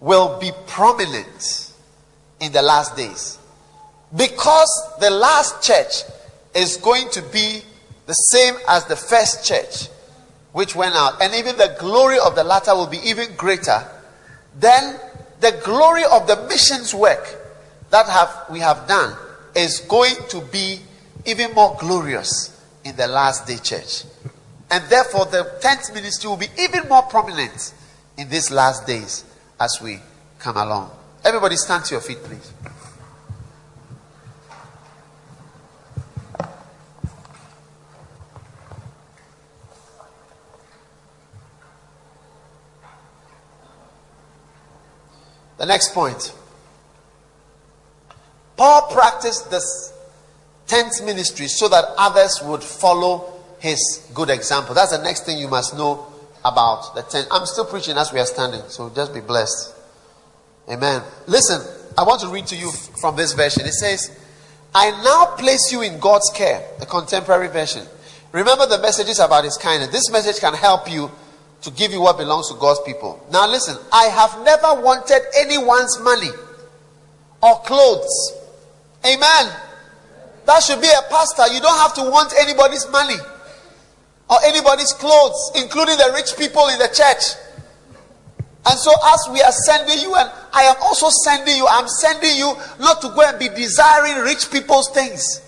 will 0.00 0.38
be 0.38 0.50
prominent 0.66 1.72
in 2.40 2.52
the 2.52 2.62
last 2.62 2.96
days. 2.96 3.38
Because 4.16 4.70
the 5.00 5.10
last 5.10 5.62
church 5.62 6.02
is 6.54 6.76
going 6.76 7.08
to 7.10 7.22
be 7.22 7.62
the 8.06 8.12
same 8.12 8.54
as 8.68 8.84
the 8.86 8.96
first 8.96 9.44
church, 9.44 9.88
which 10.52 10.74
went 10.74 10.94
out, 10.94 11.20
and 11.22 11.34
even 11.34 11.56
the 11.56 11.76
glory 11.78 12.18
of 12.18 12.34
the 12.34 12.44
latter 12.44 12.74
will 12.74 12.88
be 12.88 12.98
even 13.04 13.34
greater, 13.36 13.86
then 14.58 14.98
the 15.40 15.60
glory 15.64 16.02
of 16.10 16.26
the 16.26 16.36
missions 16.48 16.94
work 16.94 17.36
that 17.90 18.06
have 18.06 18.46
we 18.50 18.60
have 18.60 18.86
done 18.88 19.16
is 19.54 19.80
going 19.80 20.14
to 20.28 20.40
be 20.40 20.80
even 21.26 21.52
more 21.54 21.76
glorious 21.78 22.56
in 22.84 22.96
the 22.96 23.06
last 23.06 23.46
day 23.46 23.56
church. 23.56 24.04
And 24.70 24.84
therefore, 24.88 25.26
the 25.26 25.58
tent 25.60 25.90
ministry 25.92 26.28
will 26.28 26.36
be 26.36 26.48
even 26.58 26.88
more 26.88 27.02
prominent 27.02 27.74
in 28.16 28.28
these 28.28 28.50
last 28.50 28.86
days 28.86 29.24
as 29.58 29.78
we 29.82 29.98
come 30.38 30.56
along. 30.56 30.90
Everybody, 31.24 31.56
stand 31.56 31.84
to 31.86 31.94
your 31.94 32.00
feet, 32.00 32.18
please. 32.22 32.52
The 45.60 45.66
next 45.66 45.92
point. 45.92 46.32
Paul 48.56 48.88
practiced 48.90 49.50
this 49.50 49.92
tent 50.66 51.02
ministry 51.04 51.48
so 51.48 51.68
that 51.68 51.84
others 51.98 52.40
would 52.42 52.64
follow 52.64 53.30
his 53.58 54.08
good 54.14 54.30
example. 54.30 54.74
That's 54.74 54.96
the 54.96 55.02
next 55.02 55.26
thing 55.26 55.36
you 55.36 55.48
must 55.48 55.76
know 55.76 56.06
about 56.46 56.94
the 56.94 57.02
tent. 57.02 57.28
I'm 57.30 57.44
still 57.44 57.66
preaching 57.66 57.98
as 57.98 58.10
we 58.10 58.20
are 58.20 58.24
standing, 58.24 58.62
so 58.68 58.88
just 58.88 59.12
be 59.12 59.20
blessed. 59.20 59.74
Amen. 60.70 61.02
Listen, 61.26 61.60
I 61.98 62.04
want 62.04 62.22
to 62.22 62.28
read 62.28 62.46
to 62.46 62.56
you 62.56 62.70
from 62.98 63.16
this 63.16 63.34
version. 63.34 63.66
It 63.66 63.74
says, 63.74 64.18
I 64.74 64.90
now 65.04 65.36
place 65.36 65.70
you 65.70 65.82
in 65.82 66.00
God's 66.00 66.30
care, 66.34 66.66
the 66.78 66.86
contemporary 66.86 67.48
version. 67.48 67.86
Remember 68.32 68.64
the 68.64 68.78
messages 68.78 69.18
about 69.18 69.44
his 69.44 69.58
kindness. 69.58 69.90
This 69.90 70.10
message 70.10 70.40
can 70.40 70.54
help 70.54 70.90
you 70.90 71.10
to 71.62 71.70
give 71.72 71.92
you 71.92 72.00
what 72.00 72.16
belongs 72.16 72.48
to 72.48 72.54
God's 72.54 72.80
people. 72.86 73.24
Now, 73.30 73.48
listen, 73.48 73.76
I 73.92 74.04
have 74.04 74.44
never 74.44 74.80
wanted 74.80 75.20
anyone's 75.38 75.98
money 76.00 76.30
or 77.42 77.60
clothes. 77.60 78.32
Amen. 79.04 79.52
That 80.46 80.62
should 80.62 80.80
be 80.80 80.88
a 80.88 81.02
pastor. 81.10 81.52
You 81.52 81.60
don't 81.60 81.78
have 81.78 81.94
to 81.94 82.02
want 82.02 82.32
anybody's 82.40 82.88
money 82.90 83.16
or 84.28 84.36
anybody's 84.44 84.92
clothes, 84.92 85.52
including 85.56 85.96
the 85.96 86.12
rich 86.14 86.36
people 86.38 86.68
in 86.68 86.78
the 86.78 86.88
church. 86.88 87.36
And 88.66 88.78
so, 88.78 88.92
as 88.92 89.28
we 89.32 89.40
are 89.42 89.52
sending 89.52 89.98
you, 90.00 90.14
and 90.14 90.30
I 90.52 90.64
am 90.64 90.76
also 90.82 91.08
sending 91.24 91.56
you, 91.56 91.66
I'm 91.68 91.88
sending 91.88 92.36
you 92.36 92.54
not 92.78 93.00
to 93.02 93.08
go 93.08 93.22
and 93.22 93.38
be 93.38 93.48
desiring 93.48 94.22
rich 94.22 94.50
people's 94.50 94.90
things. 94.90 95.42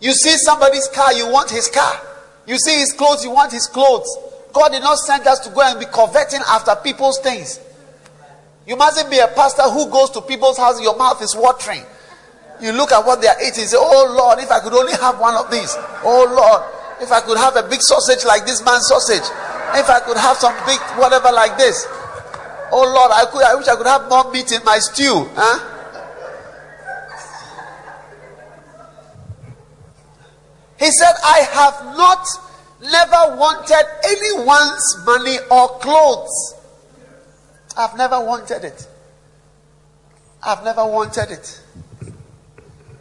You 0.00 0.12
see 0.12 0.36
somebody's 0.36 0.88
car, 0.88 1.12
you 1.12 1.30
want 1.30 1.50
his 1.50 1.68
car. 1.68 2.00
You 2.46 2.58
see 2.58 2.78
his 2.78 2.92
clothes, 2.92 3.24
you 3.24 3.30
want 3.30 3.52
his 3.52 3.66
clothes. 3.66 4.08
God 4.56 4.72
did 4.72 4.80
not 4.80 4.96
send 4.96 5.26
us 5.26 5.40
to 5.40 5.50
go 5.50 5.60
and 5.60 5.78
be 5.78 5.84
coveting 5.84 6.40
after 6.48 6.74
people's 6.76 7.20
things. 7.20 7.60
You 8.66 8.74
mustn't 8.74 9.10
be 9.10 9.18
a 9.18 9.28
pastor 9.28 9.68
who 9.68 9.90
goes 9.90 10.08
to 10.16 10.22
people's 10.22 10.56
houses, 10.56 10.80
your 10.80 10.96
mouth 10.96 11.20
is 11.20 11.36
watering. 11.36 11.84
You 12.58 12.72
look 12.72 12.90
at 12.90 13.04
what 13.04 13.20
they 13.20 13.28
are 13.28 13.36
eating, 13.36 13.68
say, 13.68 13.76
Oh 13.78 14.16
Lord, 14.16 14.38
if 14.38 14.50
I 14.50 14.60
could 14.60 14.72
only 14.72 14.94
have 14.96 15.20
one 15.20 15.34
of 15.36 15.50
these. 15.50 15.76
Oh 16.00 16.24
Lord, 16.24 16.64
if 17.04 17.12
I 17.12 17.20
could 17.20 17.36
have 17.36 17.54
a 17.56 17.68
big 17.68 17.82
sausage 17.82 18.24
like 18.24 18.46
this 18.46 18.64
man's 18.64 18.88
sausage. 18.88 19.28
If 19.76 19.90
I 19.92 20.00
could 20.00 20.16
have 20.16 20.38
some 20.38 20.56
big 20.64 20.80
whatever 20.96 21.30
like 21.36 21.58
this. 21.58 21.84
Oh 22.72 22.80
Lord, 22.80 23.12
I 23.12 23.28
could 23.28 23.44
I 23.44 23.54
wish 23.56 23.68
I 23.68 23.76
could 23.76 23.86
have 23.86 24.08
more 24.08 24.32
meat 24.32 24.50
in 24.52 24.64
my 24.64 24.78
stew. 24.78 25.28
Huh? 25.36 25.76
He 30.78 30.90
said, 30.90 31.12
I 31.22 31.44
have 31.52 31.96
not 31.96 32.24
never 32.80 33.36
wanted 33.36 33.84
anyone's 34.04 34.96
money 35.04 35.36
or 35.50 35.68
clothes. 35.80 36.54
I've 37.76 37.96
never 37.96 38.20
wanted 38.20 38.64
it. 38.64 38.86
I've 40.42 40.64
never 40.64 40.84
wanted 40.86 41.30
it. 41.30 41.60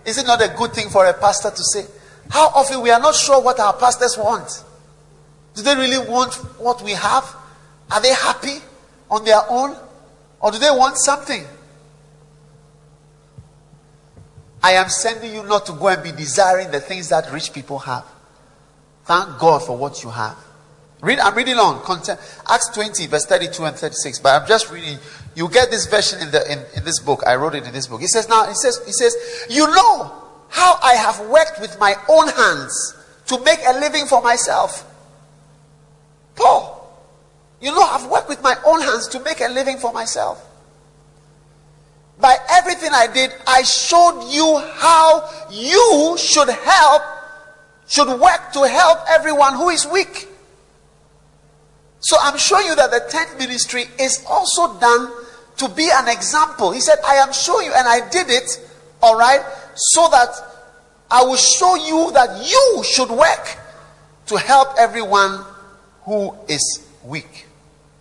Is 0.06 0.18
it 0.18 0.28
not 0.28 0.42
a 0.42 0.54
good 0.58 0.74
thing 0.74 0.90
for 0.90 1.06
a 1.06 1.14
pastor 1.14 1.52
to 1.52 1.64
say? 1.64 1.86
How 2.30 2.48
often 2.48 2.82
we 2.82 2.90
are 2.92 3.00
not 3.00 3.16
sure 3.16 3.42
what 3.42 3.60
our 3.60 3.74
pastors 3.74 4.18
want? 4.18 4.64
Do 5.56 5.62
they 5.62 5.76
really 5.76 6.10
want 6.10 6.34
what 6.60 6.82
we 6.82 6.92
have? 6.92 7.36
Are 7.92 8.02
they 8.02 8.14
happy 8.14 8.58
on 9.10 9.24
their 9.24 9.42
own? 9.50 9.76
Or 10.40 10.52
do 10.52 10.60
they 10.60 10.70
want 10.72 10.98
something? 10.98 11.46
I 14.62 14.74
am 14.74 14.90
sending 14.90 15.34
you 15.34 15.44
not 15.44 15.66
to 15.68 15.74
go 15.74 15.88
and 15.88 16.02
be 16.02 16.12
desiring 16.12 16.72
the 16.72 16.80
things 16.80 17.10
that 17.10 17.32
rich 17.32 17.54
people 17.54 17.80
have. 17.80 18.04
Thank 19.06 19.38
God 19.38 19.64
for 19.64 19.78
what 19.78 20.04
you 20.04 20.10
have. 20.10 20.38
Read, 21.02 21.20
I'm 21.20 21.36
reading 21.36 21.58
on 21.58 21.84
content, 21.84 22.20
Acts 22.50 22.70
20, 22.70 23.06
verse 23.08 23.26
32 23.26 23.64
and 23.64 23.76
36. 23.76 24.20
But 24.20 24.42
I'm 24.42 24.48
just 24.48 24.72
reading. 24.72 24.98
You 25.36 25.50
get 25.50 25.70
this 25.70 25.86
version 25.86 26.20
in 26.22 26.32
the 26.32 26.52
in, 26.52 26.60
in 26.76 26.84
this 26.84 27.00
book. 27.00 27.22
I 27.28 27.36
wrote 27.36 27.54
it 27.54 27.66
in 27.66 27.74
this 27.74 27.88
book. 27.88 28.02
He 28.02 28.08
says, 28.08 28.28
now 28.28 28.48
he 28.48 28.56
says, 28.56 28.82
he 28.86 28.92
says, 28.92 29.16
you 29.50 29.68
know 29.68 30.24
how 30.50 30.80
I 30.82 30.96
have 30.96 31.20
worked 31.30 31.60
with 31.62 31.78
my 31.80 31.96
own 32.10 32.30
hands 32.30 32.96
to 33.28 33.40
make 33.44 33.60
a 33.68 33.74
living 33.80 34.06
for 34.06 34.22
myself. 34.24 34.90
Paul, 36.36 36.76
you 37.62 37.72
know, 37.72 37.82
I've 37.82 38.10
worked 38.10 38.30
with 38.30 38.42
my 38.42 38.56
own 38.66 38.82
hands 38.82 39.08
to 39.10 39.20
make 39.20 39.42
a 39.42 39.50
living 39.50 39.78
for 39.78 39.94
myself. 39.94 40.44
By 42.20 42.38
everything 42.50 42.90
I 42.94 43.08
did, 43.08 43.32
I 43.46 43.62
showed 43.64 44.30
you 44.32 44.58
how 44.76 45.30
you 45.52 46.16
should 46.18 46.50
help 46.50 47.02
should 47.88 48.08
work 48.08 48.52
to 48.54 48.68
help 48.68 49.00
everyone 49.10 49.56
who 49.56 49.70
is 49.70 49.86
weak. 49.86 50.28
So 52.00 52.18
I'm 52.22 52.38
showing 52.38 52.68
you 52.68 52.76
that 52.76 52.92
the 52.92 53.04
tent 53.10 53.38
ministry 53.40 53.86
is 54.00 54.24
also 54.30 54.80
done 54.80 55.12
to 55.58 55.70
be 55.70 55.90
an 55.92 56.08
example. 56.08 56.72
He 56.72 56.82
said, 56.82 56.98
I 57.06 57.16
am 57.16 57.34
showing 57.34 57.68
you, 57.68 57.74
and 57.74 57.88
I 57.88 58.08
did 58.10 58.30
it, 58.30 58.62
all 59.02 59.18
right, 59.18 59.42
so 59.76 60.08
that 60.10 60.30
I 61.10 61.24
will 61.24 61.38
show 61.38 61.76
you 61.76 62.12
that 62.14 62.48
you 62.48 62.84
should 62.84 63.10
work 63.10 63.58
to 64.28 64.38
help 64.38 64.70
everyone 64.78 65.44
who 66.04 66.36
is 66.48 66.88
weak. 67.04 67.48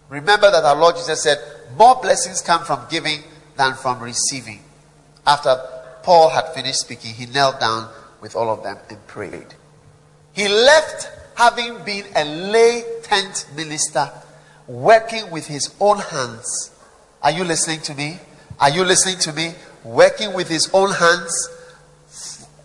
Remember 0.08 0.50
that 0.50 0.64
our 0.64 0.76
Lord 0.76 0.96
Jesus 0.96 1.22
said, 1.22 1.38
More 1.76 1.96
blessings 2.00 2.40
come 2.40 2.64
from 2.64 2.80
giving 2.90 3.22
than 3.56 3.74
from 3.74 4.00
receiving. 4.00 4.60
After 5.26 5.56
Paul 6.02 6.30
had 6.30 6.48
finished 6.48 6.80
speaking, 6.80 7.14
he 7.14 7.26
knelt 7.26 7.60
down 7.60 7.90
with 8.20 8.36
all 8.36 8.50
of 8.50 8.62
them 8.62 8.78
and 8.90 9.06
prayed. 9.06 9.54
He 10.34 10.48
left 10.48 11.10
having 11.36 11.82
been 11.84 12.04
a 12.16 12.24
lay 12.24 12.84
tent 13.02 13.46
minister, 13.56 14.10
working 14.66 15.30
with 15.30 15.46
his 15.46 15.74
own 15.80 15.98
hands. 15.98 16.72
Are 17.22 17.30
you 17.30 17.44
listening 17.44 17.80
to 17.82 17.94
me? 17.94 18.18
Are 18.58 18.70
you 18.70 18.84
listening 18.84 19.18
to 19.20 19.32
me? 19.32 19.54
Working 19.84 20.32
with 20.32 20.48
his 20.48 20.70
own 20.72 20.90
hands 20.90 21.48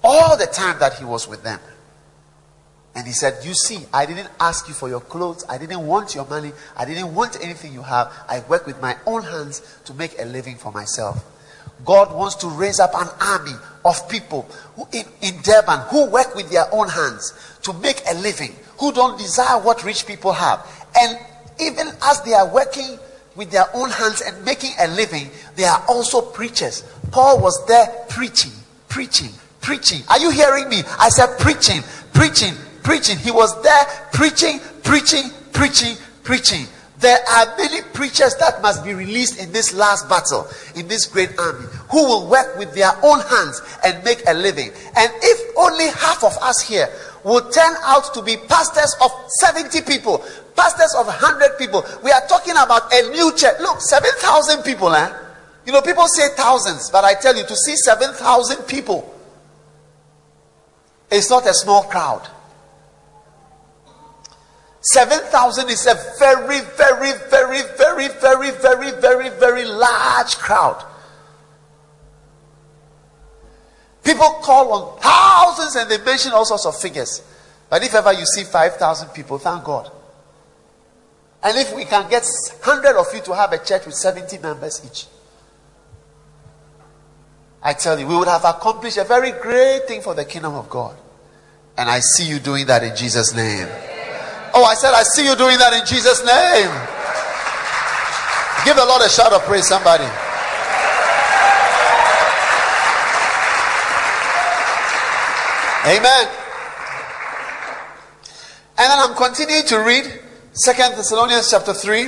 all 0.04 0.38
the 0.38 0.48
time 0.48 0.80
that 0.80 0.96
he 0.96 1.06
was 1.06 1.28
with 1.28 1.44
them. 1.44 1.60
And 2.96 3.06
he 3.06 3.14
said, 3.14 3.46
You 3.46 3.54
see, 3.54 3.86
I 3.94 4.06
didn't 4.06 4.30
ask 4.40 4.68
you 4.68 4.74
for 4.74 4.90
your 4.90 5.02
clothes. 5.02 5.46
I 5.48 5.58
didn't 5.58 5.86
want 5.86 6.16
your 6.16 6.26
money. 6.26 6.52
I 6.76 6.86
didn't 6.86 7.14
want 7.14 7.38
anything 7.44 7.74
you 7.74 7.84
have. 7.84 8.12
I 8.28 8.42
work 8.50 8.66
with 8.66 8.82
my 8.82 8.98
own 9.06 9.24
hands 9.24 9.62
to 9.86 9.94
make 9.94 10.20
a 10.20 10.26
living 10.26 10.56
for 10.56 10.72
myself. 10.72 11.24
God 11.86 12.14
wants 12.14 12.36
to 12.36 12.48
raise 12.48 12.80
up 12.80 12.92
an 12.94 13.08
army 13.22 13.54
of 13.86 14.10
people 14.10 14.50
who 14.76 14.88
in, 14.92 15.06
in 15.22 15.42
Durban 15.42 15.80
who 15.90 16.10
work 16.10 16.36
with 16.36 16.50
their 16.52 16.66
own 16.74 16.90
hands 16.90 17.34
to 17.70 17.80
make 17.80 18.02
a 18.10 18.16
living, 18.16 18.56
who 18.80 18.92
don't 18.92 19.18
desire 19.18 19.62
what 19.62 19.84
rich 19.84 20.08
people 20.08 20.34
have. 20.34 20.66
And 21.00 21.20
even 21.60 21.88
as 22.04 22.22
they 22.24 22.34
are 22.34 22.48
working 22.52 22.98
with 23.36 23.52
their 23.52 23.66
own 23.76 23.90
hands 23.90 24.22
and 24.22 24.44
making 24.44 24.72
a 24.80 24.88
living, 24.88 25.30
they 25.56 25.66
are 25.66 25.84
also 25.88 26.22
preachers. 26.22 26.84
Paul 27.12 27.40
was 27.40 27.66
there 27.68 27.88
preaching, 28.10 28.52
preaching, 28.88 29.30
preaching. 29.62 30.02
Are 30.10 30.20
you 30.20 30.32
hearing 30.32 30.68
me? 30.68 30.82
I 30.98 31.10
said 31.10 31.38
preaching, 31.40 31.82
preaching, 32.14 32.54
preaching. 32.84 33.18
He 33.18 33.32
was 33.32 33.62
there 33.62 33.86
preaching, 34.14 34.60
preaching, 34.84 35.30
preaching, 35.54 35.96
preaching. 36.24 36.66
There 37.00 37.18
are 37.32 37.56
many 37.58 37.82
preachers 37.94 38.36
that 38.42 38.62
must 38.62 38.84
be 38.84 38.94
released 38.94 39.40
in 39.40 39.54
this 39.54 39.74
last 39.74 40.10
battle, 40.10 40.48
in 40.76 40.90
this 40.90 41.06
great 41.06 41.30
army, 41.40 41.66
who 41.90 42.04
will 42.04 42.28
work 42.30 42.58
with 42.58 42.76
their 42.76 42.92
own 43.04 43.22
hands 43.22 43.62
and 43.86 44.04
make 44.04 44.22
a 44.28 44.34
living. 44.34 44.72
And 44.98 45.12
if 45.22 45.58
only 45.58 45.88
half 45.88 46.26
of 46.26 46.36
us 46.42 46.60
here 46.60 46.90
will 47.24 47.50
turn 47.50 47.76
out 47.84 48.14
to 48.14 48.22
be 48.22 48.38
pastors 48.38 48.96
of 49.04 49.12
70 49.40 49.82
people, 49.82 50.24
pastors 50.56 50.96
of 50.98 51.08
100 51.08 51.58
people, 51.58 51.86
we 52.04 52.12
are 52.12 52.26
talking 52.28 52.54
about 52.54 52.94
a 52.94 53.10
new 53.10 53.34
church. 53.36 53.60
Look, 53.60 53.82
7,000 53.82 54.64
people, 54.64 54.94
eh? 54.94 55.12
You 55.66 55.74
know, 55.74 55.82
people 55.82 56.08
say 56.08 56.30
thousands, 56.36 56.90
but 56.90 57.04
I 57.04 57.14
tell 57.14 57.36
you, 57.36 57.46
to 57.46 57.56
see 57.56 57.76
7,000 57.76 58.64
people, 58.64 59.14
it's 61.12 61.30
not 61.30 61.46
a 61.46 61.54
small 61.54 61.84
crowd. 61.84 62.28
7,000 64.82 65.70
is 65.70 65.86
a 65.88 65.96
very, 66.20 66.62
very, 66.78 67.12
very, 67.30 67.62
very, 67.78 68.08
very, 68.22 68.52
very, 68.52 68.92
very, 68.92 69.30
very 69.30 69.66
large 69.66 70.38
crowd. 70.38 70.86
People 74.04 74.30
call 74.42 74.72
on 74.74 75.00
thousands 75.00 75.76
and 75.76 75.90
they 75.90 76.04
mention 76.04 76.32
all 76.32 76.46
sorts 76.46 76.66
of 76.66 76.80
figures. 76.80 77.22
But 77.70 77.84
if 77.84 77.94
ever 77.94 78.14
you 78.14 78.26
see 78.26 78.44
5,000 78.44 79.10
people, 79.10 79.38
thank 79.38 79.64
God. 79.64 79.92
And 81.44 81.58
if 81.58 81.76
we 81.76 81.86
can 81.86 82.10
get 82.10 82.24
100 82.24 82.98
of 82.98 83.06
you 83.14 83.22
to 83.22 83.36
have 83.36 83.54
a 83.54 83.64
church 83.64 83.86
with 83.86 83.96
70 83.96 84.40
members 84.40 84.82
each, 84.86 85.06
I 87.62 87.74
tell 87.74 88.00
you, 88.00 88.08
we 88.08 88.18
would 88.18 88.28
have 88.28 88.46
accomplished 88.46 88.98
a 88.98 89.04
very 89.04 89.32
great 89.32 89.88
thing 89.88 90.02
for 90.02 90.14
the 90.14 90.26
kingdom 90.26 90.56
of 90.56 90.70
God. 90.70 90.96
And 91.78 91.90
I 91.90 92.00
see 92.00 92.28
you 92.28 92.40
doing 92.40 92.66
that 92.68 92.84
in 92.84 92.96
Jesus' 92.96 93.34
name. 93.34 93.68
Oh, 94.54 94.64
I 94.64 94.74
said, 94.76 94.94
I 94.94 95.04
see 95.04 95.26
you 95.26 95.36
doing 95.36 95.58
that 95.60 95.74
in 95.74 95.86
Jesus' 95.86 96.26
name. 96.26 96.72
Give 98.66 98.76
the 98.76 98.86
Lord 98.86 99.02
a 99.04 99.10
shout 99.10 99.32
of 99.32 99.42
praise, 99.44 99.68
somebody. 99.68 100.08
Amen. 105.90 106.28
And 108.78 108.92
then 108.92 109.00
I'm 109.00 109.16
continuing 109.16 109.66
to 109.66 109.78
read 109.80 110.06
Second 110.54 110.96
Thessalonians 110.96 111.50
chapter 111.50 111.74
3, 111.74 112.08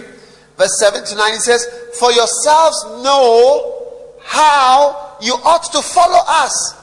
verse 0.57 0.79
7 0.79 1.03
to 1.03 1.15
9. 1.15 1.33
It 1.33 1.41
says, 1.41 1.65
For 1.99 2.11
yourselves 2.11 2.85
know 3.03 4.15
how 4.23 5.17
you 5.21 5.33
ought 5.33 5.63
to 5.71 5.81
follow 5.81 6.19
us. 6.27 6.75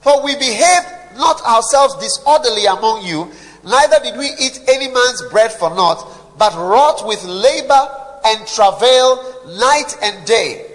For 0.00 0.22
we 0.24 0.34
behaved 0.34 1.16
not 1.16 1.40
ourselves 1.42 1.94
disorderly 1.96 2.66
among 2.66 3.06
you 3.06 3.30
Neither 3.64 3.96
did 4.02 4.18
we 4.18 4.26
eat 4.26 4.60
any 4.68 4.88
man's 4.88 5.22
bread 5.30 5.52
for 5.52 5.70
naught, 5.70 6.04
but 6.38 6.54
wrought 6.54 7.06
with 7.06 7.22
labor 7.24 7.88
and 8.24 8.46
travail 8.46 9.22
night 9.56 9.96
and 10.02 10.26
day. 10.26 10.66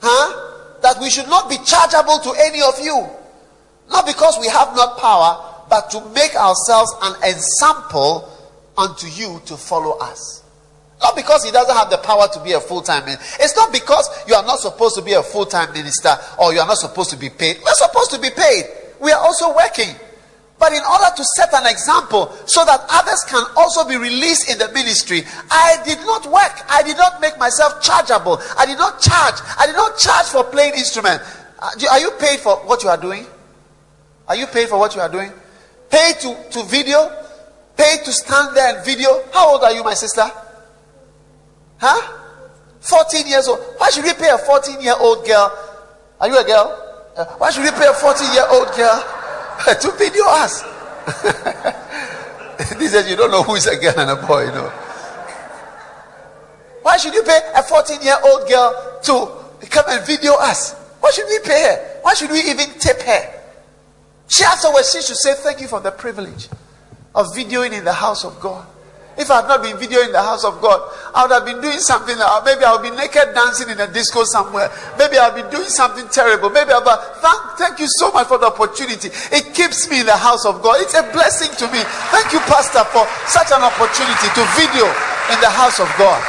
Huh? 0.00 0.78
That 0.82 1.00
we 1.00 1.10
should 1.10 1.28
not 1.28 1.48
be 1.50 1.56
chargeable 1.64 2.18
to 2.20 2.32
any 2.38 2.62
of 2.62 2.78
you. 2.80 3.06
Not 3.90 4.06
because 4.06 4.38
we 4.40 4.48
have 4.48 4.74
not 4.74 4.98
power, 4.98 5.64
but 5.68 5.90
to 5.90 6.00
make 6.10 6.34
ourselves 6.34 6.92
an 7.02 7.14
example 7.22 8.28
unto 8.76 9.06
you 9.06 9.40
to 9.46 9.56
follow 9.56 9.98
us. 9.98 10.42
Not 11.00 11.14
because 11.14 11.44
he 11.44 11.50
doesn't 11.52 11.76
have 11.76 11.90
the 11.90 11.98
power 11.98 12.26
to 12.32 12.42
be 12.42 12.52
a 12.52 12.60
full 12.60 12.82
time 12.82 13.04
minister. 13.04 13.42
It's 13.42 13.56
not 13.56 13.72
because 13.72 14.08
you 14.26 14.34
are 14.34 14.44
not 14.44 14.58
supposed 14.58 14.96
to 14.96 15.02
be 15.02 15.12
a 15.12 15.22
full 15.22 15.46
time 15.46 15.72
minister 15.72 16.10
or 16.38 16.52
you 16.52 16.60
are 16.60 16.66
not 16.66 16.78
supposed 16.78 17.10
to 17.10 17.16
be 17.16 17.30
paid. 17.30 17.58
We're 17.64 17.74
supposed 17.74 18.10
to 18.12 18.20
be 18.20 18.30
paid. 18.30 18.64
We 19.00 19.12
are 19.12 19.20
also 19.20 19.54
working. 19.54 19.94
But 20.58 20.72
in 20.72 20.82
order 20.82 21.06
to 21.16 21.24
set 21.36 21.54
an 21.54 21.66
example 21.70 22.34
so 22.46 22.64
that 22.64 22.80
others 22.90 23.22
can 23.28 23.44
also 23.56 23.88
be 23.88 23.96
released 23.96 24.50
in 24.50 24.58
the 24.58 24.72
ministry, 24.72 25.22
I 25.50 25.80
did 25.84 25.98
not 25.98 26.26
work. 26.26 26.64
I 26.68 26.82
did 26.82 26.96
not 26.96 27.20
make 27.20 27.38
myself 27.38 27.80
chargeable. 27.80 28.42
I 28.58 28.66
did 28.66 28.76
not 28.76 29.00
charge. 29.00 29.36
I 29.56 29.66
did 29.66 29.76
not 29.76 29.96
charge 29.98 30.26
for 30.26 30.42
playing 30.42 30.74
instrument. 30.74 31.22
Uh, 31.60 31.70
are 31.92 32.00
you 32.00 32.10
paid 32.18 32.40
for 32.40 32.56
what 32.66 32.82
you 32.82 32.88
are 32.88 32.96
doing? 32.96 33.24
Are 34.28 34.36
you 34.36 34.46
paid 34.46 34.68
for 34.68 34.78
what 34.78 34.94
you 34.94 35.00
are 35.00 35.08
doing? 35.08 35.32
Paid 35.90 36.16
to, 36.20 36.36
to 36.50 36.62
video? 36.64 37.10
Paid 37.76 38.04
to 38.04 38.12
stand 38.12 38.56
there 38.56 38.76
and 38.76 38.84
video? 38.84 39.22
How 39.32 39.52
old 39.52 39.62
are 39.62 39.72
you, 39.72 39.82
my 39.82 39.94
sister? 39.94 40.28
Huh? 41.78 42.14
14 42.80 43.26
years 43.26 43.48
old. 43.48 43.60
Why 43.78 43.90
should 43.90 44.04
we 44.04 44.12
pay 44.12 44.28
a 44.28 44.38
14 44.38 44.80
year 44.80 44.94
old 45.00 45.26
girl? 45.26 45.52
Are 46.20 46.28
you 46.28 46.38
a 46.38 46.44
girl? 46.44 46.84
Uh, 47.16 47.24
why 47.38 47.50
should 47.50 47.64
we 47.64 47.70
pay 47.70 47.86
a 47.86 47.94
14 47.94 48.34
year 48.34 48.44
old 48.50 48.68
girl 48.76 49.18
to 49.80 49.90
video 49.98 50.24
us. 50.26 50.62
this 52.78 52.92
says 52.92 53.10
you 53.10 53.16
don't 53.16 53.30
know 53.30 53.42
who 53.42 53.54
is 53.54 53.66
a 53.66 53.76
girl 53.76 53.94
and 53.96 54.10
a 54.10 54.26
boy, 54.26 54.44
you 54.44 54.52
know. 54.52 54.68
Why 56.82 56.96
should 56.96 57.14
you 57.14 57.22
pay 57.22 57.38
a 57.54 57.62
14 57.62 58.02
year 58.02 58.16
old 58.24 58.48
girl 58.48 59.00
to 59.02 59.66
come 59.66 59.84
and 59.88 60.06
video 60.06 60.34
us? 60.34 60.74
Why 61.00 61.10
should 61.10 61.26
we 61.28 61.38
pay 61.40 61.62
her? 61.62 62.00
Why 62.02 62.14
should 62.14 62.30
we 62.30 62.40
even 62.40 62.66
tip 62.78 63.00
her? 63.02 63.37
She 64.28 64.44
afterwards 64.44 64.92
she 64.92 65.02
should 65.02 65.16
say 65.16 65.34
thank 65.34 65.60
you 65.60 65.68
for 65.68 65.80
the 65.80 65.90
privilege 65.90 66.48
of 67.14 67.26
videoing 67.34 67.72
in 67.72 67.84
the 67.84 67.92
house 67.92 68.24
of 68.24 68.38
God. 68.40 68.66
If 69.18 69.32
I 69.32 69.42
had 69.42 69.48
not 69.50 69.66
been 69.66 69.74
videoing 69.74 70.06
in 70.06 70.12
the 70.14 70.22
house 70.22 70.44
of 70.44 70.62
God, 70.62 70.78
I 71.10 71.26
would 71.26 71.34
have 71.34 71.42
been 71.42 71.58
doing 71.58 71.82
something. 71.82 72.14
Uh, 72.14 72.38
maybe 72.46 72.62
I 72.62 72.70
would 72.70 72.86
be 72.86 72.94
naked 72.94 73.34
dancing 73.34 73.66
in 73.66 73.80
a 73.82 73.90
disco 73.90 74.22
somewhere. 74.22 74.70
Maybe 74.94 75.18
I'll 75.18 75.34
be 75.34 75.42
doing 75.50 75.66
something 75.66 76.06
terrible. 76.06 76.54
Maybe 76.54 76.70
I'll. 76.70 76.86
Thank, 76.86 77.58
thank 77.58 77.74
you 77.82 77.90
so 77.98 78.14
much 78.14 78.30
for 78.30 78.38
the 78.38 78.46
opportunity. 78.46 79.10
It 79.34 79.50
keeps 79.58 79.90
me 79.90 80.00
in 80.00 80.06
the 80.06 80.14
house 80.14 80.46
of 80.46 80.62
God. 80.62 80.78
It's 80.78 80.94
a 80.94 81.02
blessing 81.10 81.50
to 81.58 81.66
me. 81.74 81.82
Thank 82.14 82.30
you, 82.30 82.38
Pastor, 82.46 82.86
for 82.94 83.10
such 83.26 83.50
an 83.50 83.66
opportunity 83.66 84.28
to 84.38 84.42
video 84.54 84.86
in 85.34 85.38
the 85.42 85.50
house 85.50 85.82
of 85.82 85.90
God. 85.98 86.22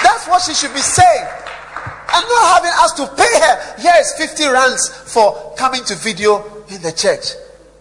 That's 0.00 0.24
what 0.24 0.40
she 0.40 0.56
should 0.56 0.72
be 0.72 0.80
saying. 0.80 1.43
And 2.14 2.24
not 2.28 2.62
having 2.62 2.70
us 2.78 2.92
to 2.92 3.06
pay 3.16 3.40
her. 3.40 3.82
Here 3.82 3.94
is 3.98 4.14
50 4.16 4.46
rands 4.46 4.88
for 5.12 5.54
coming 5.56 5.82
to 5.84 5.96
video 5.96 6.64
in 6.68 6.80
the 6.80 6.92
church. 6.92 7.34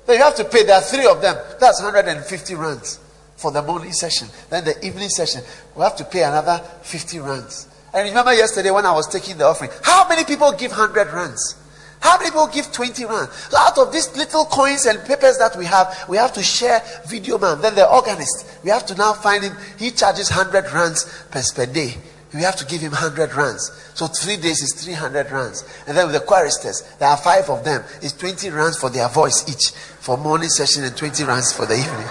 Then 0.08 0.17
you 0.17 0.24
have 0.24 0.36
to 0.36 0.46
pay. 0.46 0.63
There 0.63 0.76
are 0.76 0.82
three 0.82 1.06
of 1.06 1.22
them. 1.22 1.38
That's 1.60 1.82
150 1.82 2.56
rands 2.56 3.00
for 3.36 3.52
the 3.52 3.62
morning 3.62 3.93
session. 3.93 4.28
Then 4.50 4.65
the 4.65 4.84
evening 4.86 5.10
session, 5.10 5.43
we 5.76 5.84
have 5.84 5.96
to 5.98 6.06
pay 6.06 6.24
another 6.24 6.58
50 6.82 7.19
rands. 7.19 7.67
And 7.93 8.10
remember 8.10 8.34
yesterday 8.34 8.72
when 8.72 8.88
I 8.88 8.91
was 8.91 9.08
taking 9.08 9.38
the 9.38 9.46
offering, 9.46 9.69
how 9.84 10.10
many 10.10 10.24
people 10.24 10.52
give 10.54 10.72
100 10.72 11.13
rands? 11.13 11.56
How 12.04 12.17
many 12.17 12.32
people 12.32 12.48
give 12.48 12.69
20 12.72 13.06
rand? 13.06 13.30
Out 13.56 13.78
of 13.78 13.93
these 13.93 14.13
little 14.17 14.43
coins 14.43 14.86
and 14.86 15.00
papers 15.06 15.38
that 15.38 15.56
we 15.56 15.65
have, 15.65 16.06
we 16.10 16.17
have 16.17 16.34
to 16.34 16.43
share 16.43 16.82
video 17.08 17.38
man. 17.38 17.62
Then 17.62 17.76
the 17.76 17.89
organist, 17.89 18.46
we 18.62 18.72
have 18.72 18.86
to 18.88 18.96
now 18.96 19.13
find 19.13 19.41
him. 19.41 19.56
He 19.80 19.89
charges 19.91 20.30
100 20.30 20.74
rands 20.74 21.06
per, 21.32 21.41
per 21.56 21.65
day. 21.65 21.96
We 22.34 22.41
have 22.41 22.56
to 22.56 22.65
give 22.65 22.82
him 22.82 22.91
100 22.91 23.36
rands. 23.36 23.72
So 23.93 24.08
three 24.08 24.38
days 24.38 24.63
is 24.63 24.74
300 24.74 25.30
rands. 25.30 25.63
And 25.88 25.96
then 25.96 26.08
with 26.08 26.15
the 26.15 26.22
choristers, 26.22 26.82
there 26.98 27.08
are 27.08 27.17
five 27.17 27.48
of 27.50 27.63
them. 27.63 27.84
It's 28.02 28.13
20 28.13 28.50
rands 28.50 28.80
for 28.80 28.89
their 28.89 29.08
voice 29.08 29.48
each 29.48 29.69
for 30.00 30.17
morning 30.17 30.50
session 30.50 30.84
and 30.84 30.98
20 30.98 31.24
rands 31.26 31.54
for 31.54 31.67
the 31.67 31.76
evening. 31.76 32.08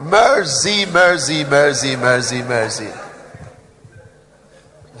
mercy, 0.10 0.84
mercy, 0.92 1.44
mercy, 1.44 1.96
mercy, 1.96 2.42
mercy. 2.42 2.92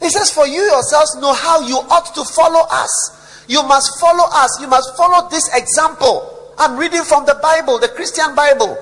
he 0.00 0.08
says, 0.10 0.32
For 0.32 0.48
you 0.48 0.62
yourselves 0.62 1.14
know 1.20 1.32
how 1.32 1.60
you 1.60 1.76
ought 1.76 2.12
to 2.14 2.24
follow 2.24 2.66
us. 2.70 3.44
You 3.46 3.62
must 3.62 4.00
follow 4.00 4.24
us. 4.32 4.60
You 4.60 4.66
must 4.66 4.96
follow 4.96 5.28
this 5.30 5.48
example. 5.54 6.34
I'm 6.58 6.76
reading 6.76 7.04
from 7.04 7.24
the 7.24 7.38
Bible, 7.40 7.78
the 7.78 7.88
Christian 7.88 8.34
Bible. 8.34 8.76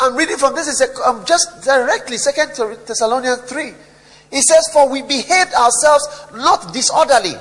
I'm 0.00 0.16
reading 0.16 0.36
from 0.36 0.54
this 0.54 0.68
is 0.68 0.80
a, 0.80 1.08
um, 1.08 1.24
just 1.24 1.64
directly 1.64 2.18
Second 2.18 2.50
Thessalonians 2.86 3.42
3. 3.42 3.74
He 4.30 4.42
says, 4.42 4.68
For 4.72 4.88
we 4.88 5.02
behaved 5.02 5.52
ourselves 5.54 6.06
not 6.34 6.72
disorderly 6.72 7.34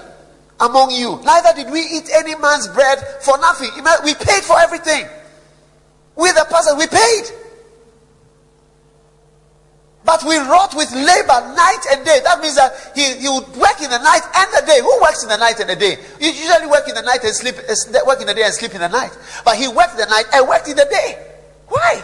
among 0.59 0.91
you. 0.91 1.21
Neither 1.23 1.63
did 1.63 1.71
we 1.71 1.81
eat 1.81 2.09
any 2.15 2.35
man's 2.35 2.67
bread 2.69 2.99
for 3.21 3.37
nothing. 3.37 3.69
We 4.03 4.15
paid 4.15 4.43
for 4.43 4.59
everything. 4.59 5.05
We, 6.15 6.31
the 6.31 6.47
pastor, 6.49 6.75
we 6.75 6.87
paid. 6.87 7.25
But 10.03 10.23
we 10.23 10.37
wrought 10.37 10.73
with 10.73 10.89
labor 10.93 11.53
night 11.53 11.83
and 11.91 12.05
day. 12.05 12.21
That 12.23 12.39
means 12.39 12.55
that 12.55 12.93
he, 12.95 13.19
he 13.19 13.27
would 13.27 13.45
work 13.57 13.81
in 13.83 13.91
the 13.91 13.99
night 13.99 14.23
and 14.35 14.49
the 14.55 14.65
day. 14.65 14.79
Who 14.79 15.01
works 15.01 15.21
in 15.21 15.29
the 15.29 15.37
night 15.37 15.59
and 15.59 15.69
the 15.69 15.75
day? 15.75 15.97
You 16.19 16.31
usually 16.31 16.65
work 16.65 16.87
in 16.87 16.95
the 16.95 17.01
night 17.01 17.23
and 17.23 17.35
sleep, 17.35 17.55
uh, 17.59 17.99
work 18.07 18.21
in 18.21 18.25
the 18.25 18.33
day 18.33 18.43
and 18.43 18.53
sleep 18.53 18.73
in 18.73 18.79
the 18.79 18.87
night. 18.87 19.11
But 19.43 19.57
he 19.57 19.67
worked 19.67 19.97
the 19.97 20.05
night 20.05 20.25
and 20.33 20.47
worked 20.47 20.69
in 20.69 20.77
the 20.77 20.87
day. 20.89 21.23
Why? 21.67 22.01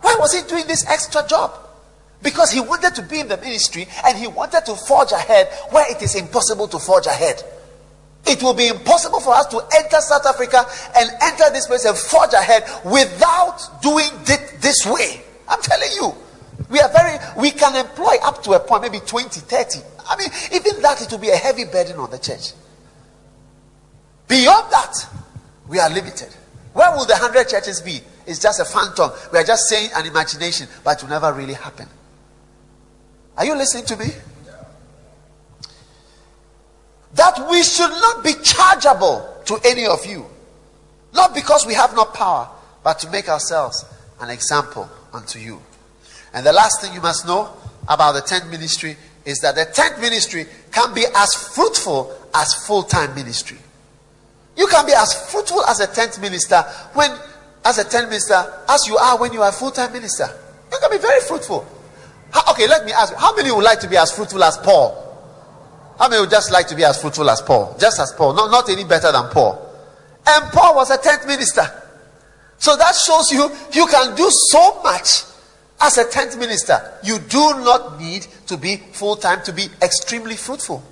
Why 0.00 0.16
was 0.18 0.32
he 0.34 0.46
doing 0.48 0.66
this 0.66 0.86
extra 0.86 1.26
job? 1.26 1.52
Because 2.22 2.50
he 2.50 2.60
wanted 2.60 2.94
to 2.96 3.02
be 3.02 3.20
in 3.20 3.28
the 3.28 3.36
ministry 3.36 3.86
and 4.04 4.18
he 4.18 4.26
wanted 4.26 4.64
to 4.66 4.74
forge 4.74 5.12
ahead 5.12 5.48
where 5.70 5.90
it 5.90 6.02
is 6.02 6.14
impossible 6.14 6.68
to 6.68 6.78
forge 6.78 7.06
ahead. 7.06 7.42
It 8.26 8.42
will 8.42 8.54
be 8.54 8.68
impossible 8.68 9.20
for 9.20 9.34
us 9.34 9.46
to 9.46 9.60
enter 9.76 10.00
South 10.00 10.26
Africa 10.26 10.66
and 10.96 11.10
enter 11.22 11.50
this 11.52 11.66
place 11.66 11.84
and 11.84 11.96
forge 11.96 12.32
ahead 12.32 12.64
without 12.84 13.80
doing 13.80 14.10
it 14.26 14.60
this 14.60 14.84
way. 14.84 15.22
I'm 15.48 15.62
telling 15.62 15.90
you. 15.94 16.14
We 16.70 16.80
are 16.80 16.90
very, 16.90 17.18
we 17.36 17.50
can 17.50 17.74
employ 17.76 18.16
up 18.22 18.42
to 18.42 18.52
a 18.52 18.60
point, 18.60 18.82
maybe 18.82 19.00
20, 19.00 19.40
30. 19.40 19.80
I 20.08 20.16
mean, 20.16 20.28
even 20.52 20.82
that, 20.82 21.00
it 21.00 21.10
will 21.10 21.18
be 21.18 21.30
a 21.30 21.36
heavy 21.36 21.64
burden 21.64 21.96
on 21.96 22.10
the 22.10 22.18
church. 22.18 22.52
Beyond 24.26 24.70
that, 24.72 24.94
we 25.68 25.78
are 25.78 25.88
limited. 25.88 26.28
Where 26.74 26.90
will 26.90 27.06
the 27.06 27.14
100 27.14 27.48
churches 27.48 27.80
be? 27.80 28.00
It's 28.28 28.38
just 28.38 28.60
a 28.60 28.64
phantom. 28.66 29.10
We 29.32 29.38
are 29.38 29.44
just 29.44 29.68
saying 29.68 29.90
an 29.96 30.04
imagination, 30.04 30.68
but 30.84 30.98
it 30.98 31.02
will 31.02 31.10
never 31.10 31.32
really 31.32 31.54
happen. 31.54 31.88
Are 33.38 33.46
you 33.46 33.56
listening 33.56 33.86
to 33.86 33.96
me? 33.96 34.06
That 37.14 37.48
we 37.48 37.62
should 37.62 37.90
not 37.90 38.22
be 38.22 38.34
chargeable 38.42 39.34
to 39.46 39.58
any 39.64 39.86
of 39.86 40.04
you. 40.04 40.26
Not 41.14 41.34
because 41.34 41.66
we 41.66 41.72
have 41.72 41.94
no 41.94 42.04
power, 42.04 42.50
but 42.84 42.98
to 42.98 43.10
make 43.10 43.30
ourselves 43.30 43.86
an 44.20 44.28
example 44.28 44.90
unto 45.14 45.38
you. 45.38 45.62
And 46.34 46.44
the 46.44 46.52
last 46.52 46.82
thing 46.82 46.92
you 46.92 47.00
must 47.00 47.26
know 47.26 47.48
about 47.88 48.12
the 48.12 48.20
tent 48.20 48.50
ministry 48.50 48.94
is 49.24 49.38
that 49.38 49.54
the 49.54 49.64
tent 49.64 50.00
ministry 50.02 50.44
can 50.70 50.92
be 50.92 51.06
as 51.16 51.32
fruitful 51.34 52.14
as 52.34 52.52
full 52.66 52.82
time 52.82 53.14
ministry. 53.14 53.56
You 54.54 54.66
can 54.66 54.84
be 54.84 54.92
as 54.92 55.30
fruitful 55.30 55.64
as 55.64 55.80
a 55.80 55.86
tent 55.86 56.20
minister 56.20 56.60
when, 56.92 57.16
as 57.64 57.78
a 57.78 57.84
tent 57.84 58.08
minister, 58.08 58.44
as 58.68 58.86
you 58.86 58.96
are 58.96 59.18
when 59.18 59.32
you 59.32 59.42
are 59.42 59.50
a 59.50 59.52
full 59.52 59.70
time 59.70 59.92
minister. 59.92 60.28
You 60.70 60.78
can 60.80 60.90
be 60.90 60.98
very 60.98 61.20
fruitful. 61.20 61.66
How, 62.30 62.52
okay, 62.52 62.66
let 62.66 62.84
me 62.84 62.92
ask 62.92 63.12
you, 63.12 63.18
how 63.18 63.34
many 63.34 63.50
would 63.50 63.64
like 63.64 63.80
to 63.80 63.88
be 63.88 63.96
as 63.96 64.12
fruitful 64.12 64.42
as 64.44 64.56
Paul? 64.58 65.04
How 65.98 66.08
many 66.08 66.20
would 66.20 66.30
just 66.30 66.52
like 66.52 66.68
to 66.68 66.76
be 66.76 66.84
as 66.84 67.00
fruitful 67.00 67.28
as 67.28 67.42
Paul? 67.42 67.76
Just 67.80 67.98
as 67.98 68.12
Paul, 68.12 68.34
not, 68.34 68.50
not 68.50 68.68
any 68.68 68.84
better 68.84 69.10
than 69.10 69.28
Paul. 69.30 69.64
And 70.26 70.44
Paul 70.52 70.76
was 70.76 70.90
a 70.90 70.98
tent 70.98 71.26
minister. 71.26 71.66
So 72.58 72.76
that 72.76 72.94
shows 72.94 73.32
you 73.32 73.50
you 73.72 73.86
can 73.86 74.14
do 74.14 74.28
so 74.30 74.82
much 74.82 75.24
as 75.80 75.96
a 75.96 76.08
tent 76.08 76.36
minister, 76.38 76.92
you 77.04 77.18
do 77.18 77.38
not 77.38 78.00
need 78.00 78.26
to 78.46 78.56
be 78.56 78.76
full 78.92 79.16
time 79.16 79.42
to 79.44 79.52
be 79.52 79.68
extremely 79.80 80.34
fruitful. 80.34 80.82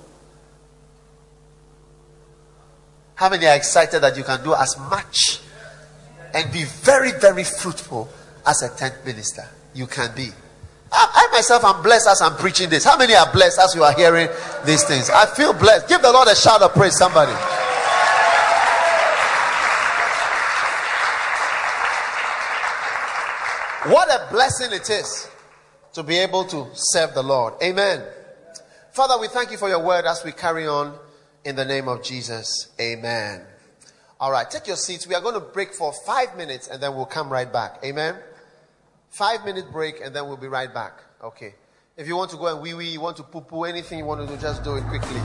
How 3.15 3.29
many 3.29 3.47
are 3.47 3.55
excited 3.55 3.99
that 4.01 4.15
you 4.15 4.23
can 4.23 4.43
do 4.43 4.53
as 4.53 4.77
much 4.89 5.41
and 6.33 6.51
be 6.51 6.63
very, 6.63 7.11
very 7.19 7.43
fruitful 7.43 8.09
as 8.45 8.61
a 8.61 8.75
tent 8.75 8.95
minister? 9.05 9.47
You 9.73 9.87
can 9.87 10.13
be. 10.15 10.29
I, 10.91 11.27
I 11.29 11.33
myself 11.33 11.63
am 11.63 11.83
blessed 11.83 12.07
as 12.07 12.21
I'm 12.21 12.35
preaching 12.35 12.69
this. 12.69 12.83
How 12.83 12.97
many 12.97 13.13
are 13.13 13.31
blessed 13.31 13.59
as 13.59 13.75
you 13.75 13.83
are 13.83 13.93
hearing 13.93 14.27
these 14.65 14.83
things? 14.83 15.09
I 15.09 15.25
feel 15.25 15.53
blessed. 15.53 15.89
Give 15.89 16.01
the 16.01 16.11
Lord 16.11 16.27
a 16.27 16.35
shout 16.35 16.61
of 16.61 16.73
praise, 16.73 16.97
somebody. 16.97 17.33
What 23.91 24.09
a 24.09 24.27
blessing 24.31 24.73
it 24.73 24.89
is 24.89 25.29
to 25.93 26.03
be 26.03 26.17
able 26.17 26.43
to 26.45 26.67
serve 26.73 27.13
the 27.13 27.23
Lord. 27.23 27.53
Amen. 27.63 28.03
Father, 28.91 29.19
we 29.19 29.27
thank 29.27 29.51
you 29.51 29.57
for 29.57 29.69
your 29.69 29.83
word 29.83 30.05
as 30.05 30.23
we 30.25 30.31
carry 30.31 30.67
on 30.67 30.93
in 31.45 31.55
the 31.55 31.63
name 31.63 31.87
of 31.87 32.03
Jesus. 32.03 32.67
Amen. 32.81 33.45
All 34.19 34.31
right, 34.31 34.49
take 34.49 34.65
your 34.65 34.77
seats. 34.77 35.05
We 35.05 35.13
are 35.13 35.21
going 35.21 35.35
to 35.35 35.39
break 35.39 35.73
for 35.73 35.93
five 35.93 36.35
minutes 36.35 36.67
and 36.67 36.81
then 36.81 36.95
we'll 36.95 37.05
come 37.05 37.31
right 37.31 37.51
back. 37.51 37.79
Amen. 37.83 38.15
Five 39.09 39.45
minute 39.45 39.71
break 39.71 40.01
and 40.03 40.15
then 40.15 40.27
we'll 40.27 40.37
be 40.37 40.47
right 40.47 40.73
back. 40.73 41.01
Okay. 41.23 41.53
If 41.95 42.07
you 42.07 42.15
want 42.15 42.31
to 42.31 42.37
go 42.37 42.47
and 42.47 42.61
wee 42.61 42.73
wee, 42.73 42.89
you 42.89 43.01
want 43.01 43.17
to 43.17 43.23
poo 43.23 43.41
poo, 43.41 43.63
anything 43.63 43.99
you 43.99 44.05
want 44.05 44.21
to 44.21 44.27
do, 44.27 44.39
just 44.41 44.63
do 44.63 44.75
it 44.75 44.83
quickly. 44.85 45.19